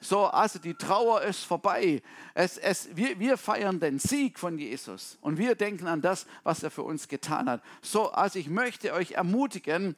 So, 0.00 0.26
also 0.26 0.58
die 0.58 0.74
Trauer 0.74 1.22
ist 1.22 1.44
vorbei. 1.44 2.02
Es, 2.34 2.58
es, 2.58 2.88
wir, 2.96 3.20
wir 3.20 3.36
feiern 3.36 3.78
den 3.78 4.00
Sieg 4.00 4.36
von 4.36 4.58
Jesus 4.58 5.16
und 5.20 5.38
wir 5.38 5.54
denken 5.54 5.86
an 5.86 6.00
das, 6.00 6.26
was 6.42 6.64
er 6.64 6.72
für 6.72 6.82
uns 6.82 7.06
getan 7.06 7.48
hat. 7.48 7.62
So, 7.82 8.10
also 8.10 8.40
ich 8.40 8.48
möchte 8.48 8.92
euch 8.94 9.12
ermutigen, 9.12 9.94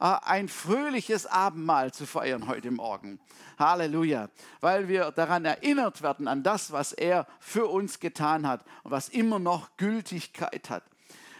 äh, 0.00 0.16
ein 0.22 0.48
fröhliches 0.48 1.26
Abendmahl 1.26 1.92
zu 1.92 2.04
feiern 2.04 2.48
heute 2.48 2.72
Morgen. 2.72 3.20
Halleluja. 3.56 4.28
Weil 4.60 4.88
wir 4.88 5.12
daran 5.12 5.44
erinnert 5.44 6.02
werden, 6.02 6.26
an 6.26 6.42
das, 6.42 6.72
was 6.72 6.92
er 6.92 7.28
für 7.38 7.66
uns 7.66 8.00
getan 8.00 8.48
hat 8.48 8.64
und 8.82 8.90
was 8.90 9.08
immer 9.08 9.38
noch 9.38 9.76
Gültigkeit 9.76 10.68
hat. 10.68 10.82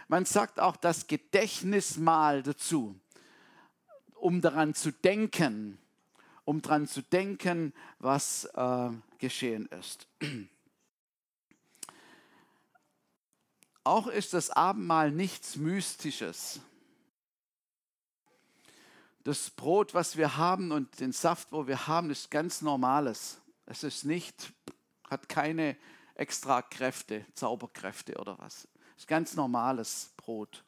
Man 0.08 0.24
sagt 0.24 0.60
auch 0.60 0.76
das 0.76 1.06
Gedächtnismahl 1.06 2.42
dazu, 2.42 2.98
um 4.14 4.40
daran 4.40 4.74
zu 4.74 4.92
denken 4.92 5.78
um 6.44 6.60
daran 6.62 6.86
zu 6.86 7.02
denken, 7.02 7.72
was 7.98 8.44
äh, 8.54 8.90
geschehen 9.18 9.66
ist. 9.66 10.06
Auch 13.84 14.06
ist 14.06 14.32
das 14.32 14.50
Abendmahl 14.50 15.10
nichts 15.10 15.56
Mystisches. 15.56 16.60
Das 19.24 19.50
Brot, 19.50 19.94
was 19.94 20.16
wir 20.16 20.36
haben 20.36 20.70
und 20.70 21.00
den 21.00 21.12
Saft, 21.12 21.52
wo 21.52 21.66
wir 21.66 21.86
haben, 21.86 22.10
ist 22.10 22.30
ganz 22.30 22.60
normales. 22.62 23.40
Es 23.66 23.82
ist 23.82 24.04
nicht, 24.04 24.52
hat 25.08 25.28
keine 25.28 25.76
extra 26.14 26.62
Kräfte, 26.62 27.26
Zauberkräfte 27.34 28.16
oder 28.18 28.38
was. 28.38 28.68
Es 28.96 29.02
ist 29.02 29.08
ganz 29.08 29.34
normales 29.34 30.12
Brot 30.16 30.64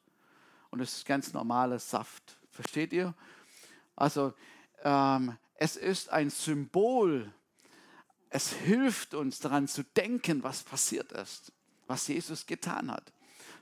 und 0.69 0.81
es 0.81 0.97
ist 0.97 1.05
ganz 1.05 1.33
normales 1.33 1.89
Saft. 1.89 2.37
Versteht 2.51 2.93
ihr? 2.93 3.13
Also 3.95 4.33
ähm, 4.83 5.37
es 5.55 5.75
ist 5.75 6.09
ein 6.09 6.29
Symbol. 6.29 7.31
Es 8.29 8.51
hilft 8.51 9.13
uns 9.13 9.39
daran 9.39 9.67
zu 9.67 9.83
denken, 9.83 10.43
was 10.43 10.63
passiert 10.63 11.11
ist, 11.13 11.51
was 11.87 12.07
Jesus 12.07 12.45
getan 12.45 12.91
hat. 12.91 13.11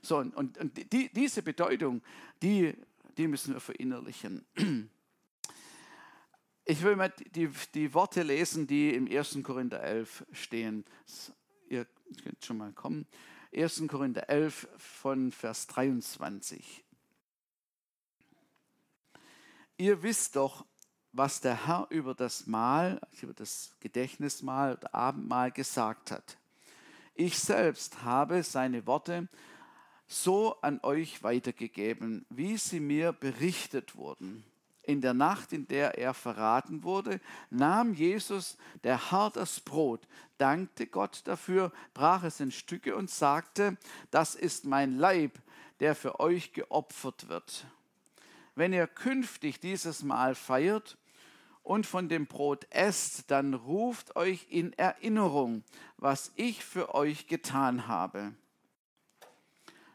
So, 0.02 0.18
und, 0.18 0.36
und 0.36 0.92
die, 0.92 1.10
diese 1.12 1.42
Bedeutung, 1.42 2.02
die, 2.42 2.74
die 3.16 3.28
müssen 3.28 3.54
wir 3.54 3.60
verinnerlichen. 3.60 4.44
Ich 6.68 6.82
will 6.82 6.96
mal 6.96 7.14
die, 7.36 7.48
die 7.74 7.94
Worte 7.94 8.24
lesen, 8.24 8.66
die 8.66 8.92
im 8.92 9.06
1. 9.06 9.38
Korinther 9.44 9.80
11 9.84 10.26
stehen. 10.32 10.84
Ihr 11.68 11.86
könnt 12.24 12.44
schon 12.44 12.56
mal 12.56 12.72
kommen. 12.72 13.06
1. 13.54 13.86
Korinther 13.88 14.28
11 14.28 14.68
von 14.76 15.32
Vers 15.32 15.66
23. 15.68 16.84
Ihr 19.78 20.02
wisst 20.02 20.36
doch, 20.36 20.64
was 21.12 21.40
der 21.40 21.66
Herr 21.66 21.86
über 21.90 22.14
das 22.14 22.46
Mahl, 22.46 23.00
über 23.20 23.34
das 23.34 23.74
Gedächtnismahl, 23.80 24.76
das 24.76 24.92
Abendmahl 24.92 25.50
gesagt 25.50 26.10
hat. 26.10 26.38
Ich 27.14 27.38
selbst 27.38 28.02
habe 28.02 28.42
seine 28.42 28.86
Worte 28.86 29.28
so 30.06 30.60
an 30.60 30.80
euch 30.82 31.22
weitergegeben, 31.22 32.26
wie 32.28 32.56
sie 32.56 32.80
mir 32.80 33.12
berichtet 33.12 33.96
wurden. 33.96 34.44
In 34.86 35.00
der 35.00 35.14
Nacht, 35.14 35.52
in 35.52 35.68
der 35.68 35.98
er 35.98 36.14
verraten 36.14 36.82
wurde, 36.82 37.20
nahm 37.50 37.92
Jesus, 37.92 38.56
der 38.84 39.10
Herr, 39.10 39.30
das 39.30 39.60
Brot, 39.60 40.06
dankte 40.38 40.86
Gott 40.86 41.22
dafür, 41.24 41.72
brach 41.92 42.22
es 42.22 42.40
in 42.40 42.52
Stücke 42.52 42.96
und 42.96 43.10
sagte, 43.10 43.76
das 44.10 44.34
ist 44.34 44.64
mein 44.64 44.96
Leib, 44.96 45.38
der 45.80 45.94
für 45.94 46.20
euch 46.20 46.52
geopfert 46.52 47.28
wird. 47.28 47.66
Wenn 48.54 48.72
ihr 48.72 48.86
künftig 48.86 49.60
dieses 49.60 50.02
Mahl 50.02 50.34
feiert, 50.34 50.96
und 51.66 51.84
von 51.84 52.08
dem 52.08 52.26
Brot 52.26 52.64
esst, 52.70 53.28
dann 53.32 53.52
ruft 53.52 54.14
euch 54.14 54.46
in 54.50 54.72
Erinnerung, 54.74 55.64
was 55.96 56.30
ich 56.36 56.64
für 56.64 56.94
euch 56.94 57.26
getan 57.26 57.88
habe. 57.88 58.32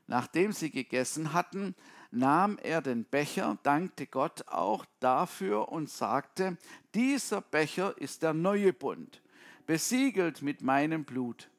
Nachdem 0.05 0.51
sie 0.51 0.69
gegessen 0.69 1.31
hatten, 1.31 1.73
nahm 2.11 2.57
er 2.61 2.81
den 2.81 3.05
Becher, 3.05 3.57
dankte 3.63 4.05
Gott 4.05 4.47
auch 4.47 4.85
dafür 4.99 5.69
und 5.69 5.89
sagte, 5.89 6.57
dieser 6.93 7.41
Becher 7.41 7.97
ist 7.97 8.23
der 8.23 8.33
neue 8.33 8.73
Bund, 8.73 9.21
besiegelt 9.65 10.41
mit 10.41 10.61
meinem 10.61 11.05
Blut. 11.05 11.49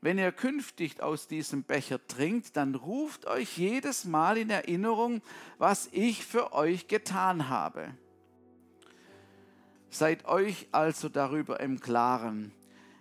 Wenn 0.00 0.18
ihr 0.18 0.32
künftig 0.32 1.00
aus 1.00 1.28
diesem 1.28 1.62
Becher 1.62 2.04
trinkt, 2.06 2.58
dann 2.58 2.74
ruft 2.74 3.26
euch 3.26 3.56
jedes 3.56 4.04
Mal 4.04 4.36
in 4.36 4.50
Erinnerung, 4.50 5.22
was 5.56 5.88
ich 5.92 6.26
für 6.26 6.52
euch 6.52 6.88
getan 6.88 7.48
habe. 7.48 7.94
Seid 9.88 10.26
euch 10.26 10.66
also 10.72 11.08
darüber 11.08 11.60
im 11.60 11.80
Klaren. 11.80 12.52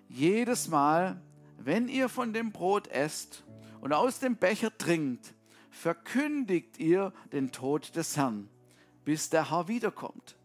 Jedes 0.07 0.69
Mal, 0.69 1.19
wenn 1.57 1.89
ihr 1.89 2.07
von 2.07 2.31
dem 2.31 2.51
Brot 2.51 2.87
esst 2.87 3.43
und 3.81 3.91
aus 3.91 4.19
dem 4.19 4.37
Becher 4.37 4.77
trinkt, 4.77 5.33
verkündigt 5.74 6.80
ihr 6.80 7.11
den 7.32 7.51
Tod 7.51 7.95
des 7.95 8.15
Herrn, 8.15 8.47
bis 9.03 9.30
der 9.30 9.49
Herr 9.49 9.67
wiederkommt. 9.67 10.38